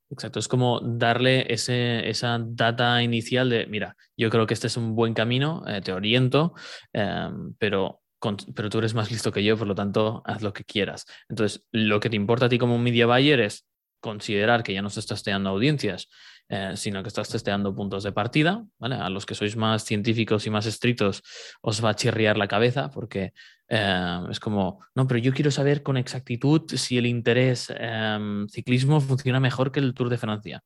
Exacto, 0.10 0.40
es 0.40 0.50
como 0.50 0.82
darle 0.82 1.46
ese, 1.48 2.10
esa 2.10 2.40
data 2.46 3.02
inicial 3.02 3.50
de, 3.50 3.68
mira, 3.68 3.96
yo 4.18 4.30
creo 4.30 4.46
que 4.46 4.54
este 4.54 4.68
es 4.68 4.76
un 4.76 4.96
buen 4.96 5.14
camino, 5.14 5.64
eh, 5.66 5.80
te 5.80 5.94
oriento, 5.94 6.54
em, 6.92 7.54
pero, 7.58 8.02
pero 8.54 8.70
tú 8.70 8.80
eres 8.80 8.94
más 8.94 9.12
listo 9.12 9.32
que 9.32 9.46
yo, 9.46 9.58
por 9.58 9.68
lo 9.68 9.76
tanto, 9.76 10.24
haz 10.26 10.42
lo 10.42 10.52
que 10.52 10.66
quieras. 10.66 11.06
Entonces, 11.30 11.66
lo 11.72 12.02
que 12.02 12.10
te 12.10 12.18
importa 12.18 12.48
a 12.48 12.50
ti 12.50 12.58
como 12.58 12.78
media 12.78 13.06
buyer 13.06 13.40
es 13.40 13.66
considerar 14.02 14.64
que 14.64 14.74
ya 14.74 14.82
no 14.82 14.90
se 14.90 15.00
estás 15.00 15.20
testeando 15.20 15.50
audiencias, 15.50 16.10
eh, 16.54 16.74
sino 16.76 17.02
que 17.02 17.08
estás 17.08 17.30
testeando 17.30 17.74
puntos 17.74 18.04
de 18.04 18.12
partida, 18.12 18.66
¿vale? 18.78 18.96
A 18.96 19.10
los 19.10 19.26
que 19.26 19.36
sois 19.36 19.56
más 19.56 19.86
científicos 19.86 20.46
y 20.46 20.50
más 20.50 20.66
estrictos 20.66 21.24
os 21.62 21.82
va 21.82 21.92
a 21.92 21.96
chirriar 21.96 22.36
la 22.38 22.50
cabeza 22.50 22.90
porque 22.90 23.32
eh, 23.70 24.20
es 24.30 24.42
como, 24.42 24.82
no, 24.94 25.08
pero 25.08 25.18
yo 25.22 25.32
quiero 25.32 25.50
saber 25.50 25.82
con 25.82 25.96
exactitud 25.96 26.64
si 26.76 26.98
el 26.98 27.06
interés 27.06 27.74
em, 27.78 28.50
ciclismo 28.50 29.00
funciona 29.00 29.40
mejor 29.40 29.72
que 29.72 29.80
el 29.80 29.94
Tour 29.94 30.10
de 30.10 30.18
Francia. 30.18 30.62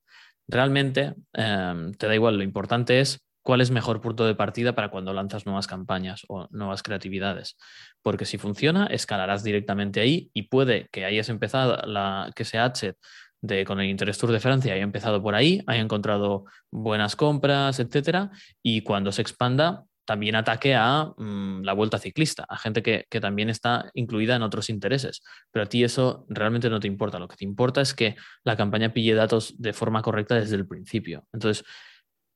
Realmente 0.48 1.14
em, 1.34 1.92
te 1.94 2.08
da 2.08 2.16
igual, 2.16 2.38
lo 2.38 2.44
importante 2.44 3.00
es 3.00 3.24
cuál 3.44 3.62
es 3.62 3.70
mejor 3.70 4.02
punto 4.02 4.26
de 4.26 4.34
partida 4.34 4.74
para 4.74 4.90
cuando 4.90 5.14
lanzas 5.14 5.46
nuevas 5.46 5.68
campañas 5.68 6.24
o 6.30 6.48
nuevas 6.50 6.82
creatividades. 6.82 7.58
Porque 8.02 8.26
si 8.26 8.40
funciona, 8.40 8.88
escalarás 8.88 9.44
directamente 9.44 10.00
ahí 10.00 10.32
y 10.34 10.48
puede 10.50 10.90
que 10.92 11.06
hayas 11.06 11.30
empezado 11.30 11.78
la, 11.86 12.32
que 12.36 12.44
sea 12.44 12.66
adset 12.66 12.98
con 13.66 13.80
el 13.80 13.90
Interés 13.90 14.18
Tour 14.18 14.32
de 14.32 14.40
Francia 14.40 14.74
haya 14.74 14.84
empezado 14.84 15.22
por 15.22 15.36
ahí, 15.36 15.62
haya 15.68 15.82
encontrado 15.82 16.46
buenas 16.72 17.16
compras, 17.16 17.80
etcétera, 17.80 18.32
y 18.64 18.82
cuando 18.82 19.12
se 19.12 19.22
expanda 19.22 19.84
también 20.06 20.36
ataque 20.36 20.76
a 20.76 21.14
mm, 21.18 21.64
la 21.64 21.74
vuelta 21.74 21.98
ciclista, 21.98 22.46
a 22.48 22.58
gente 22.58 22.84
que, 22.84 23.06
que, 23.10 23.20
también 23.20 23.50
está 23.50 23.90
incluida 23.96 24.36
en 24.36 24.44
otros 24.44 24.70
intereses. 24.70 25.24
Pero 25.52 25.64
a 25.66 25.70
ti 25.70 25.84
eso 25.84 26.26
realmente 26.30 26.70
no 26.70 26.80
te 26.80 26.88
importa. 26.88 27.18
Lo 27.18 27.28
que 27.28 27.36
te 27.36 27.44
importa 27.44 27.82
es 27.82 27.94
que 27.96 28.16
la 28.44 28.56
campaña 28.56 28.94
pille 28.94 29.16
datos 29.16 29.56
de 29.58 29.74
forma 29.74 30.04
correcta 30.04 30.36
desde 30.36 30.56
el 30.56 30.68
principio. 30.68 31.28
Entonces, 31.34 31.66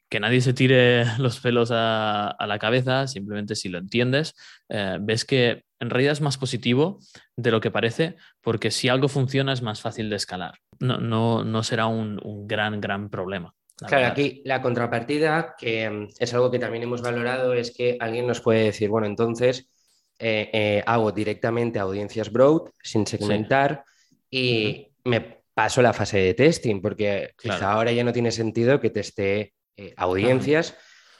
que 0.09 0.19
nadie 0.19 0.41
se 0.41 0.53
tire 0.53 1.05
los 1.19 1.39
pelos 1.39 1.69
a, 1.71 2.35
la 2.39 2.59
cabeza, 2.59 3.07
simplemente 3.07 3.55
si 3.55 3.69
lo 3.69 3.77
entiendes, 3.77 4.35
eh, 4.69 4.97
ves 4.99 5.23
que 5.23 5.63
en 5.79 5.89
realidad 5.89 6.13
es 6.13 6.21
más 6.21 6.37
positivo 6.37 6.99
de 7.37 7.51
lo 7.51 7.61
que 7.61 7.71
parece, 7.71 8.17
porque 8.41 8.71
si 8.71 8.89
algo 8.89 9.07
funciona 9.07 9.53
es 9.53 9.61
más 9.61 9.81
fácil 9.81 10.09
de 10.09 10.17
escalar. 10.17 10.55
No, 10.79 10.97
no, 10.97 11.43
no 11.43 11.63
será 11.63 11.87
un, 11.87 12.47
gran, 12.47 12.79
gran 12.79 13.09
problema. 13.09 13.53
Claro, 13.77 14.07
aquí 14.07 14.41
la 14.45 14.61
contrapartida, 14.61 15.55
que 15.57 15.89
mm, 15.89 16.07
es 16.19 16.33
algo 16.33 16.51
que 16.51 16.59
también 16.59 16.83
hemos 16.83 17.01
valorado, 17.01 17.53
es 17.53 17.71
que 17.71 17.97
alguien 17.99 18.27
nos 18.27 18.41
puede 18.41 18.65
decir, 18.65 18.89
bueno, 18.89 19.07
entonces 19.07 19.69
eh, 20.17 20.49
eh, 20.51 20.83
hago 20.85 21.11
directamente 21.11 21.79
audiencias 21.79 22.29
broad 22.31 22.63
sin 22.83 23.07
segmentar 23.07 23.85
y 24.29 24.89
me 25.05 25.39
paso 25.53 25.81
la 25.81 25.93
fase 25.93 26.19
de 26.19 26.33
testing, 26.33 26.81
porque 26.81 27.31
quizá 27.37 27.71
ahora 27.71 27.91
ya 27.91 28.03
no 28.03 28.13
tiene 28.13 28.31
sentido 28.31 28.79
que 28.79 28.89
teste 28.89 29.53
eh, 29.75 29.93
audiencias. 29.97 30.75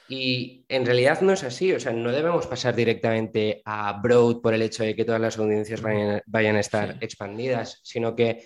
Y 0.07 0.65
en 0.69 0.85
realidad 0.85 1.21
no 1.21 1.33
es 1.33 1.43
así, 1.43 1.71
o 1.71 1.79
sea, 1.79 1.93
no 1.93 2.11
debemos 2.11 2.47
pasar 2.47 2.75
directamente 2.75 3.61
a 3.63 3.99
Broad 4.01 4.41
por 4.41 4.53
el 4.53 4.63
hecho 4.63 4.83
de 4.83 4.95
que 4.95 5.05
todas 5.05 5.21
las 5.21 5.37
audiencias 5.37 5.81
vayan, 5.81 6.55
a 6.55 6.59
estar 6.59 6.97
expandidas, 6.99 7.79
sino 7.83 8.15
que 8.15 8.43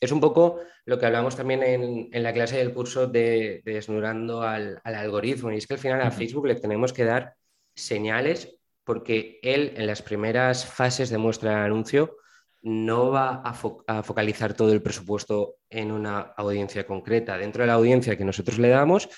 es 0.00 0.12
un 0.12 0.20
poco 0.20 0.60
lo 0.86 0.98
que 0.98 1.06
hablamos 1.06 1.36
también 1.36 1.62
en, 1.62 2.22
la 2.22 2.32
clase 2.32 2.56
del 2.56 2.72
curso 2.72 3.06
de, 3.06 3.62
desnudando 3.64 4.42
al, 4.42 4.80
algoritmo, 4.82 5.52
y 5.52 5.58
es 5.58 5.66
que 5.66 5.74
al 5.74 5.80
final 5.80 6.00
a 6.00 6.10
Facebook 6.10 6.46
le 6.46 6.54
tenemos 6.56 6.92
que 6.92 7.04
dar 7.04 7.34
señales 7.74 8.56
porque 8.82 9.38
él 9.42 9.74
en 9.76 9.86
las 9.86 10.02
primeras 10.02 10.64
fases 10.66 11.10
de 11.10 11.18
muestra 11.18 11.50
de 11.50 11.64
anuncio 11.66 12.16
no 12.62 13.10
va 13.10 13.42
a, 13.44 14.02
focalizar 14.02 14.54
todo 14.54 14.72
el 14.72 14.82
presupuesto 14.82 15.56
en 15.68 15.92
una 15.92 16.20
audiencia 16.36 16.86
concreta. 16.86 17.38
Dentro 17.38 17.62
de 17.62 17.68
la 17.68 17.74
audiencia 17.74 18.16
que 18.16 18.24
nosotros 18.24 18.58
le 18.58 18.68
damos, 18.68 19.08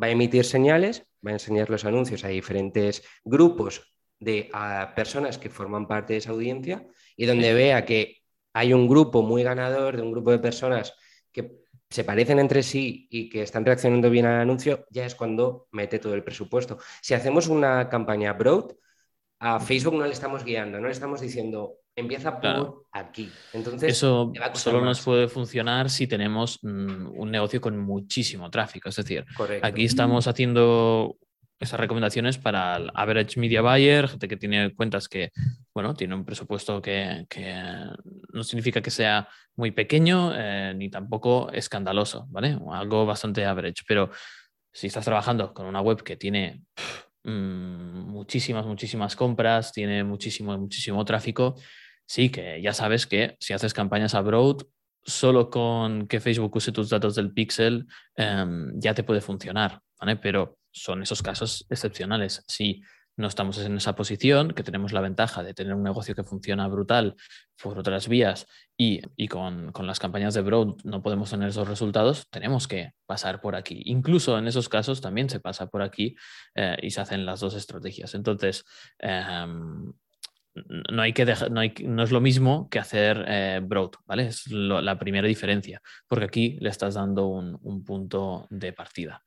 va 0.00 0.06
a 0.06 0.10
emitir 0.10 0.44
señales, 0.44 1.04
va 1.24 1.30
a 1.30 1.34
enseñar 1.34 1.70
los 1.70 1.84
anuncios 1.84 2.24
a 2.24 2.28
diferentes 2.28 3.02
grupos 3.24 3.82
de 4.18 4.50
personas 4.96 5.38
que 5.38 5.50
forman 5.50 5.86
parte 5.86 6.14
de 6.14 6.18
esa 6.18 6.30
audiencia 6.30 6.86
y 7.16 7.26
donde 7.26 7.54
vea 7.54 7.84
que 7.84 8.17
hay 8.58 8.72
un 8.72 8.88
grupo 8.88 9.22
muy 9.22 9.44
ganador, 9.44 9.96
de 9.96 10.02
un 10.02 10.10
grupo 10.10 10.32
de 10.32 10.40
personas 10.40 10.92
que 11.30 11.60
se 11.88 12.02
parecen 12.02 12.40
entre 12.40 12.64
sí 12.64 13.06
y 13.08 13.28
que 13.28 13.42
están 13.42 13.64
reaccionando 13.64 14.10
bien 14.10 14.26
al 14.26 14.40
anuncio, 14.40 14.84
ya 14.90 15.06
es 15.06 15.14
cuando 15.14 15.68
mete 15.70 16.00
todo 16.00 16.14
el 16.14 16.24
presupuesto. 16.24 16.78
Si 17.00 17.14
hacemos 17.14 17.46
una 17.46 17.88
campaña 17.88 18.32
broad, 18.32 18.72
a 19.38 19.60
Facebook 19.60 19.94
no 19.94 20.04
le 20.04 20.12
estamos 20.12 20.42
guiando, 20.42 20.80
no 20.80 20.88
le 20.88 20.92
estamos 20.92 21.20
diciendo, 21.20 21.76
empieza 21.94 22.40
por 22.40 22.86
aquí. 22.90 23.30
Entonces, 23.52 23.92
eso 23.92 24.32
solo 24.54 24.80
nos 24.80 25.00
puede 25.02 25.28
funcionar 25.28 25.88
si 25.88 26.08
tenemos 26.08 26.58
mm, 26.62 27.16
un 27.16 27.30
negocio 27.30 27.60
con 27.60 27.78
muchísimo 27.78 28.50
tráfico. 28.50 28.88
Es 28.88 28.96
decir, 28.96 29.24
aquí 29.62 29.84
estamos 29.84 30.26
haciendo 30.26 31.16
esas 31.60 31.80
recomendaciones 31.80 32.38
para 32.38 32.76
el 32.76 32.90
average 32.94 33.38
media 33.40 33.62
buyer, 33.62 34.08
gente 34.08 34.28
que 34.28 34.36
tiene 34.36 34.74
cuentas 34.74 35.08
que, 35.08 35.32
bueno, 35.74 35.94
tiene 35.94 36.14
un 36.14 36.24
presupuesto 36.24 36.80
que, 36.80 37.26
no 38.32 38.44
significa 38.44 38.80
que 38.80 38.90
sea 38.90 39.28
muy 39.56 39.72
pequeño 39.72 40.32
eh, 40.34 40.72
ni 40.76 40.88
tampoco 40.88 41.50
escandaloso, 41.52 42.26
¿vale? 42.30 42.56
Algo 42.70 43.06
bastante 43.06 43.44
average. 43.44 43.82
Pero 43.86 44.10
si 44.72 44.86
estás 44.86 45.04
trabajando 45.04 45.52
con 45.52 45.66
una 45.66 45.80
web 45.80 46.02
que 46.02 46.16
tiene 46.16 46.62
mm, 47.24 48.08
muchísimas, 48.08 48.64
muchísimas 48.64 49.16
compras, 49.16 49.72
tiene 49.72 50.04
muchísimo, 50.04 50.56
muchísimo 50.56 51.04
tráfico, 51.04 51.56
sí, 52.06 52.30
que 52.30 52.62
ya 52.62 52.72
sabes 52.72 53.06
que 53.06 53.36
si 53.40 53.52
haces 53.52 53.74
campañas 53.74 54.14
abroad, 54.14 54.58
solo 55.04 55.50
con 55.50 56.06
que 56.06 56.20
Facebook 56.20 56.54
use 56.54 56.70
tus 56.70 56.90
datos 56.90 57.14
del 57.14 57.32
pixel 57.32 57.86
em, 58.14 58.78
ya 58.78 58.94
te 58.94 59.02
puede 59.02 59.20
funcionar, 59.20 59.80
¿vale? 59.98 60.16
Pero 60.16 60.58
son 60.82 61.02
esos 61.02 61.22
casos 61.22 61.66
excepcionales. 61.70 62.44
Si 62.46 62.82
no 63.18 63.26
estamos 63.26 63.58
en 63.58 63.76
esa 63.76 63.96
posición, 63.96 64.52
que 64.52 64.62
tenemos 64.62 64.92
la 64.92 65.00
ventaja 65.00 65.42
de 65.42 65.52
tener 65.52 65.74
un 65.74 65.82
negocio 65.82 66.14
que 66.14 66.22
funciona 66.22 66.68
brutal 66.68 67.16
por 67.60 67.76
otras 67.76 68.06
vías 68.06 68.46
y, 68.76 69.00
con, 69.26 69.72
las 69.82 69.98
campañas 69.98 70.34
de 70.34 70.42
Broad 70.42 70.76
no 70.84 71.02
podemos 71.02 71.30
tener 71.30 71.48
esos 71.48 71.66
resultados, 71.66 72.28
tenemos 72.30 72.68
que 72.68 72.92
pasar 73.06 73.40
por 73.40 73.56
aquí. 73.56 73.82
Incluso 73.86 74.38
en 74.38 74.46
esos 74.46 74.68
casos 74.68 75.00
también 75.00 75.28
se 75.28 75.40
pasa 75.40 75.66
por 75.66 75.82
aquí 75.82 76.14
eh, 76.54 76.76
y 76.80 76.90
se 76.90 77.00
hacen 77.00 77.26
las 77.26 77.40
dos 77.40 77.54
estrategias. 77.54 78.14
Entonces, 78.14 78.64
em, 79.00 79.92
no, 80.66 81.02
hay 81.02 81.12
que 81.12 81.24
no, 81.84 82.02
es 82.02 82.10
lo 82.10 82.20
mismo 82.20 82.68
que 82.70 82.78
hacer 82.78 83.24
eh, 83.28 83.60
broad, 83.62 83.90
¿vale? 84.06 84.26
Es 84.28 84.46
la 84.48 84.98
primera 84.98 85.26
diferencia, 85.28 85.80
porque 86.06 86.24
aquí 86.24 86.58
le 86.60 86.70
estás 86.70 86.94
dando 86.94 87.26
un, 87.26 87.84
punto 87.84 88.46
de 88.50 88.72
partida. 88.72 89.22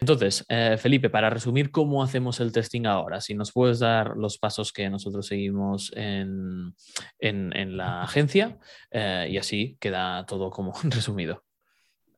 Entonces, 0.00 0.44
eh, 0.48 0.76
Felipe, 0.78 1.10
para 1.10 1.28
resumir 1.28 1.70
cómo 1.70 2.02
hacemos 2.02 2.40
el 2.40 2.52
testing 2.52 2.86
ahora, 2.86 3.20
si 3.20 3.34
nos 3.34 3.52
puedes 3.52 3.80
dar 3.80 4.16
los 4.16 4.38
pasos 4.38 4.72
que 4.72 4.88
nosotros 4.88 5.26
seguimos 5.26 5.92
en, 5.96 6.74
la 7.20 8.02
agencia 8.02 8.58
eh, 8.90 9.28
y 9.30 9.38
así 9.38 9.76
queda 9.80 10.24
todo 10.26 10.50
como 10.50 10.72
resumido. 10.84 11.44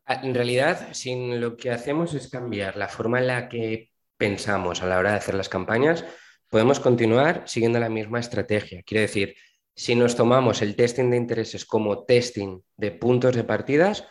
Ah, 0.04 0.20
en 0.22 0.34
realidad, 0.34 0.88
sin 0.92 1.40
lo 1.40 1.56
que 1.56 1.70
hacemos 1.70 2.14
es 2.14 2.28
cambiar 2.28 2.76
la 2.76 2.88
forma 2.88 3.18
en 3.18 3.26
la 3.26 3.48
que 3.48 3.90
pensamos 4.16 4.82
a 4.82 4.86
la 4.86 4.98
hora 4.98 5.12
de 5.12 5.16
hacer 5.16 5.34
las 5.34 5.48
campañas, 5.48 6.04
podemos 6.48 6.80
continuar 6.80 7.44
siguiendo 7.46 7.78
la 7.78 7.88
misma 7.88 8.20
estrategia. 8.20 8.82
Quiere 8.82 9.02
decir, 9.02 9.34
si 9.74 9.94
nos 9.94 10.16
tomamos 10.16 10.62
el 10.62 10.74
testing 10.74 11.10
de 11.10 11.16
intereses 11.16 11.64
como 11.64 12.04
testing 12.04 12.60
de 12.76 12.90
puntos 12.90 13.36
de 13.36 13.44
partidas, 13.44 14.04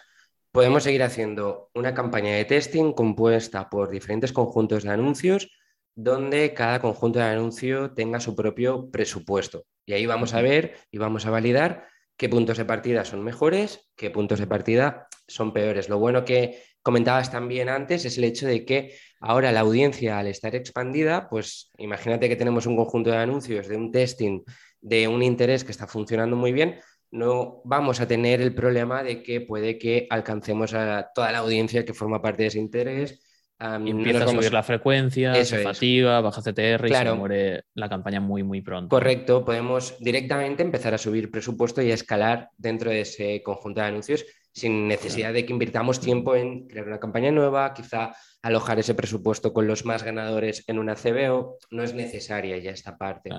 podemos 0.52 0.84
seguir 0.84 1.04
haciendo 1.04 1.70
una 1.74 1.94
campaña 1.94 2.32
de 2.34 2.46
testing 2.46 2.94
compuesta 2.94 3.70
por 3.70 3.90
diferentes 3.90 4.32
conjuntos 4.32 4.84
de 4.84 4.92
anuncios 4.92 5.52
donde 5.94 6.54
cada 6.54 6.80
conjunto 6.80 7.18
de 7.18 7.26
anuncio 7.26 7.92
tenga 7.94 8.20
su 8.20 8.36
propio 8.36 8.92
presupuesto. 8.92 9.66
Y 9.86 9.94
ahí 9.94 10.06
vamos 10.06 10.36
a 10.36 10.42
ver 10.42 10.76
y 10.92 11.00
vamos 11.00 11.26
a 11.26 11.32
validar 11.32 11.88
qué 12.18 12.30
puntos 12.30 12.58
de 12.58 12.66
partida 12.66 13.04
son 13.04 13.24
mejores, 13.24 13.90
qué 13.96 14.12
puntos 14.12 14.40
de 14.40 14.46
partida 14.46 15.07
son 15.28 15.54
peores. 15.54 15.90
Lo 15.90 16.00
bueno 16.00 16.24
que 16.26 16.62
comentabas 16.82 17.32
también 17.32 17.70
antes 17.70 18.06
es 18.06 18.18
el 18.18 18.24
hecho 18.24 18.48
de 18.48 18.64
que 18.64 18.96
ahora 19.20 19.52
la 19.52 19.62
audiencia, 19.62 20.20
al 20.20 20.28
estar 20.28 20.56
expandida, 20.56 21.28
pues 21.30 21.72
imagínate 21.78 22.30
que 22.30 22.36
tenemos 22.36 22.66
un 22.66 22.76
conjunto 22.76 23.12
de 23.12 23.18
anuncios 23.18 23.68
de 23.68 23.76
un 23.76 23.92
testing 23.92 24.42
de 24.82 25.08
un 25.08 25.24
interés 25.24 25.64
que 25.64 25.72
está 25.72 25.88
funcionando 25.88 26.36
muy 26.36 26.54
bien, 26.54 26.80
no 27.12 27.62
vamos 27.64 28.00
a 28.00 28.08
tener 28.08 28.42
el 28.42 28.54
problema 28.54 29.04
de 29.04 29.24
que 29.24 29.42
puede 29.42 29.78
que 29.78 30.08
alcancemos 30.10 30.74
a 30.74 31.10
toda 31.14 31.32
la 31.32 31.40
audiencia 31.40 31.86
que 31.86 31.94
forma 31.94 32.22
parte 32.22 32.44
de 32.44 32.48
ese 32.48 32.60
interés. 32.60 33.22
y 33.60 33.90
empieza 33.90 34.26
a 34.26 34.28
subir 34.28 34.54
la 34.54 34.62
frecuencia, 34.62 35.44
se 35.44 35.64
fatiga, 35.64 36.22
baja 36.22 36.42
CTR 36.42 36.88
y 36.88 36.94
se 36.94 37.14
muere 37.14 37.64
la 37.74 37.90
campaña 37.90 38.20
muy, 38.20 38.44
muy 38.44 38.62
pronto. 38.62 38.90
Correcto, 38.90 39.44
podemos 39.44 39.96
directamente 40.00 40.64
empezar 40.64 40.94
a 40.94 40.98
subir 40.98 41.32
presupuesto 41.32 41.82
y 41.82 41.92
a 41.92 41.96
escalar 41.96 42.50
dentro 42.58 42.92
de 42.92 43.02
ese 43.02 43.42
conjunto 43.42 43.82
de 43.82 43.88
anuncios 43.88 44.26
sin 44.58 44.88
necesidad 44.88 45.34
de 45.34 45.46
que 45.46 45.54
invirtamos 45.54 46.00
tiempo 46.00 46.36
en 46.36 46.68
crear 46.68 46.88
una 46.88 47.00
campaña 47.00 47.30
nueva, 47.30 47.76
quizá 47.76 48.16
alojar 48.42 48.80
ese 48.80 48.96
presupuesto 48.96 49.54
con 49.54 49.68
los 49.68 49.86
más 49.86 50.02
ganadores 50.02 50.64
en 50.66 50.80
una 50.80 50.96
CBO. 50.96 51.60
No 51.70 51.84
es 51.84 51.94
necesaria 51.94 52.58
ya 52.58 52.72
esta 52.72 52.98
parte. 52.98 53.30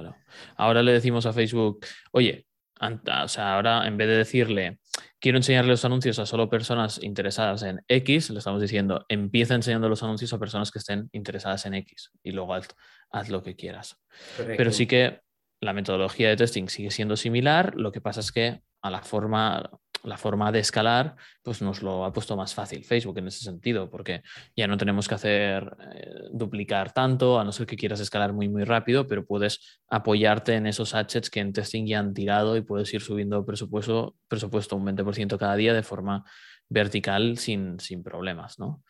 Ahora 0.56 0.80
le 0.84 0.92
decimos 0.92 1.26
a 1.26 1.32
Facebook, 1.32 1.84
oye, 2.12 2.46
o 2.80 3.26
sea, 3.26 3.56
ahora 3.56 3.88
en 3.88 3.96
vez 3.96 4.06
de 4.06 4.16
decirle, 4.16 4.78
quiero 5.18 5.38
enseñarle 5.38 5.72
los 5.72 5.84
anuncios 5.84 6.20
a 6.20 6.26
solo 6.26 6.48
personas 6.48 7.02
interesadas 7.02 7.64
en 7.64 7.80
X, 7.88 8.30
le 8.30 8.38
estamos 8.38 8.62
diciendo, 8.62 9.04
empieza 9.08 9.56
enseñando 9.56 9.88
los 9.88 10.04
anuncios 10.04 10.32
a 10.32 10.38
personas 10.38 10.70
que 10.70 10.78
estén 10.78 11.08
interesadas 11.10 11.66
en 11.66 11.74
X 11.74 12.12
y 12.22 12.30
luego 12.30 12.54
haz, 12.54 13.28
lo 13.28 13.42
que 13.42 13.56
quieras. 13.56 13.98
Pero 14.36 14.70
sí 14.70 14.86
que 14.86 15.20
la 15.60 15.72
metodología 15.72 16.28
de 16.28 16.36
testing 16.36 16.68
sigue 16.68 16.92
siendo 16.92 17.16
similar, 17.16 17.74
lo 17.74 17.90
que 17.90 18.00
pasa 18.00 18.20
es 18.20 18.30
que 18.30 18.62
a 18.82 18.90
la 18.90 19.02
forma, 19.02 19.68
la 20.04 20.16
forma 20.16 20.52
de 20.52 20.60
escalar, 20.60 21.16
pues 21.42 21.62
nos 21.62 21.82
lo 21.82 22.04
ha 22.04 22.12
puesto 22.12 22.36
más 22.36 22.54
fácil 22.54 22.84
Facebook 22.84 23.18
en 23.18 23.28
ese 23.28 23.44
sentido, 23.44 23.90
porque 23.90 24.22
ya 24.56 24.66
no 24.66 24.76
tenemos 24.76 25.08
que 25.08 25.14
hacer 25.14 25.76
eh, 25.94 26.10
duplicar 26.32 26.92
tanto, 26.92 27.38
a 27.38 27.44
no 27.44 27.52
ser 27.52 27.66
que 27.66 27.76
quieras 27.76 28.00
escalar 28.00 28.32
muy, 28.32 28.48
muy 28.48 28.64
rápido, 28.64 29.06
pero 29.06 29.26
puedes 29.26 29.80
apoyarte 29.88 30.54
en 30.54 30.66
esos 30.66 30.94
assets 30.94 31.30
que 31.30 31.40
en 31.40 31.52
testing 31.52 31.86
ya 31.86 31.98
han 31.98 32.14
tirado 32.14 32.56
y 32.56 32.62
puedes 32.62 32.92
ir 32.94 33.00
subiendo 33.00 33.44
presupuesto, 33.44 34.16
presupuesto 34.28 34.76
un 34.76 34.86
20% 34.86 35.38
cada 35.38 35.56
día 35.56 35.74
de 35.74 35.82
forma 35.82 36.24
vertical 36.68 37.38
sin, 37.38 37.80
sin 37.80 38.02
problemas, 38.02 38.58
¿no? 38.58 38.82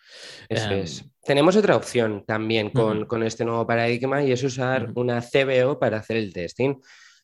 Em, 0.48 0.84
Tenemos 1.22 1.56
otra 1.56 1.76
opción 1.76 2.24
también 2.26 2.70
con, 2.70 3.06
con, 3.06 3.22
este 3.22 3.44
nuevo 3.44 3.66
paradigma 3.66 4.22
y 4.24 4.32
es 4.32 4.42
usar 4.42 4.90
una 4.94 5.20
CBO 5.20 5.78
para 5.78 5.98
hacer 5.98 6.16
el 6.16 6.32
testing. 6.32 6.74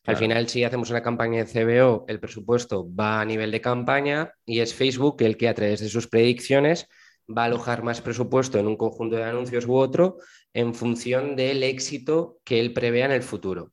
Al 0.05 0.17
final, 0.17 0.47
si 0.47 0.63
hacemos 0.63 0.91
una 0.91 1.01
campaña 1.01 1.43
de 1.43 1.45
CBO, 1.45 2.05
el 2.07 2.19
presupuesto 2.19 2.87
va 2.93 3.21
a 3.21 3.25
nivel 3.25 3.51
de 3.51 3.61
campaña 3.61 4.33
y 4.45 4.59
es 4.59 4.73
Facebook 4.73 5.17
el 5.21 5.35
que 5.35 5.49
a 5.49 5.53
través 5.55 5.79
de 5.79 5.89
sus 5.89 6.07
predicciones 6.07 6.87
va 7.27 7.43
a 7.43 7.45
alojar 7.45 7.81
más 7.81 8.01
presupuesto 8.01 8.59
en 8.59 8.67
un 8.67 8.77
conjunto 8.77 9.15
de 9.15 9.23
anuncios 9.23 9.65
u 9.65 9.75
otro 9.75 10.17
en 10.53 10.75
función 10.75 11.35
del 11.35 11.63
éxito 11.63 12.37
que 12.43 12.59
él 12.59 12.71
prevea 12.71 13.05
en 13.05 13.11
el 13.13 13.23
futuro. 13.23 13.71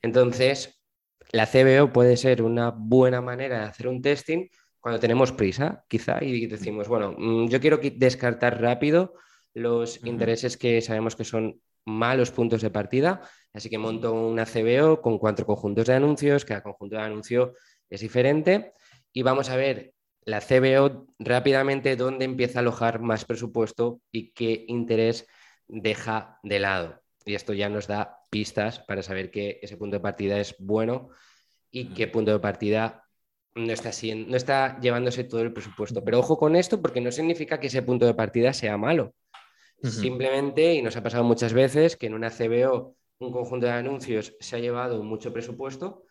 Entonces, 0.00 0.80
la 1.32 1.46
CBO 1.46 1.92
puede 1.92 2.16
ser 2.16 2.42
una 2.42 2.70
buena 2.70 3.20
manera 3.20 3.60
de 3.60 3.66
hacer 3.66 3.88
un 3.88 4.00
testing 4.00 4.48
cuando 4.80 5.00
tenemos 5.00 5.32
prisa, 5.32 5.84
quizá, 5.88 6.22
y 6.22 6.46
decimos, 6.46 6.88
bueno, 6.88 7.14
mm, 7.16 7.48
yo 7.48 7.60
quiero 7.60 7.78
descartar 7.82 8.60
rápido 8.60 9.14
los 9.54 10.04
intereses 10.04 10.56
que 10.56 10.80
sabemos 10.80 11.16
que 11.16 11.24
son 11.24 11.60
malos 11.84 12.30
puntos 12.30 12.62
de 12.62 12.70
partida 12.70 13.20
Así 13.54 13.70
que 13.70 13.78
monto 13.78 14.12
una 14.12 14.44
CBO 14.44 15.00
con 15.00 15.18
cuatro 15.18 15.46
conjuntos 15.46 15.86
de 15.86 15.94
anuncios, 15.94 16.44
cada 16.44 16.62
conjunto 16.62 16.96
de 16.96 17.02
anuncio 17.02 17.54
es 17.88 18.00
diferente 18.00 18.72
y 19.12 19.22
vamos 19.22 19.48
a 19.48 19.56
ver 19.56 19.94
la 20.24 20.40
CBO 20.40 21.06
rápidamente 21.20 21.94
dónde 21.96 22.24
empieza 22.24 22.58
a 22.58 22.62
alojar 22.62 23.00
más 23.00 23.24
presupuesto 23.24 24.00
y 24.10 24.32
qué 24.32 24.64
interés 24.66 25.26
deja 25.68 26.40
de 26.42 26.58
lado. 26.58 27.00
Y 27.24 27.34
esto 27.34 27.52
ya 27.52 27.68
nos 27.68 27.86
da 27.86 28.18
pistas 28.28 28.80
para 28.80 29.02
saber 29.02 29.30
que 29.30 29.60
ese 29.62 29.76
punto 29.76 29.96
de 29.96 30.00
partida 30.00 30.38
es 30.40 30.56
bueno 30.58 31.10
y 31.70 31.94
qué 31.94 32.08
punto 32.08 32.32
de 32.32 32.40
partida 32.40 33.04
no 33.54 33.72
está, 33.72 33.90
no 34.26 34.36
está 34.36 34.80
llevándose 34.80 35.24
todo 35.24 35.42
el 35.42 35.52
presupuesto. 35.52 36.02
Pero 36.02 36.18
ojo 36.18 36.36
con 36.36 36.56
esto 36.56 36.82
porque 36.82 37.00
no 37.00 37.12
significa 37.12 37.60
que 37.60 37.68
ese 37.68 37.82
punto 37.82 38.04
de 38.04 38.14
partida 38.14 38.52
sea 38.52 38.76
malo. 38.76 39.14
Simplemente, 39.82 40.74
y 40.74 40.82
nos 40.82 40.96
ha 40.96 41.02
pasado 41.02 41.24
muchas 41.24 41.52
veces, 41.52 41.96
que 41.96 42.06
en 42.06 42.14
una 42.14 42.30
CBO 42.30 42.96
un 43.18 43.32
conjunto 43.32 43.66
de 43.66 43.72
anuncios 43.72 44.34
se 44.40 44.56
ha 44.56 44.58
llevado 44.58 45.02
mucho 45.02 45.32
presupuesto 45.32 46.04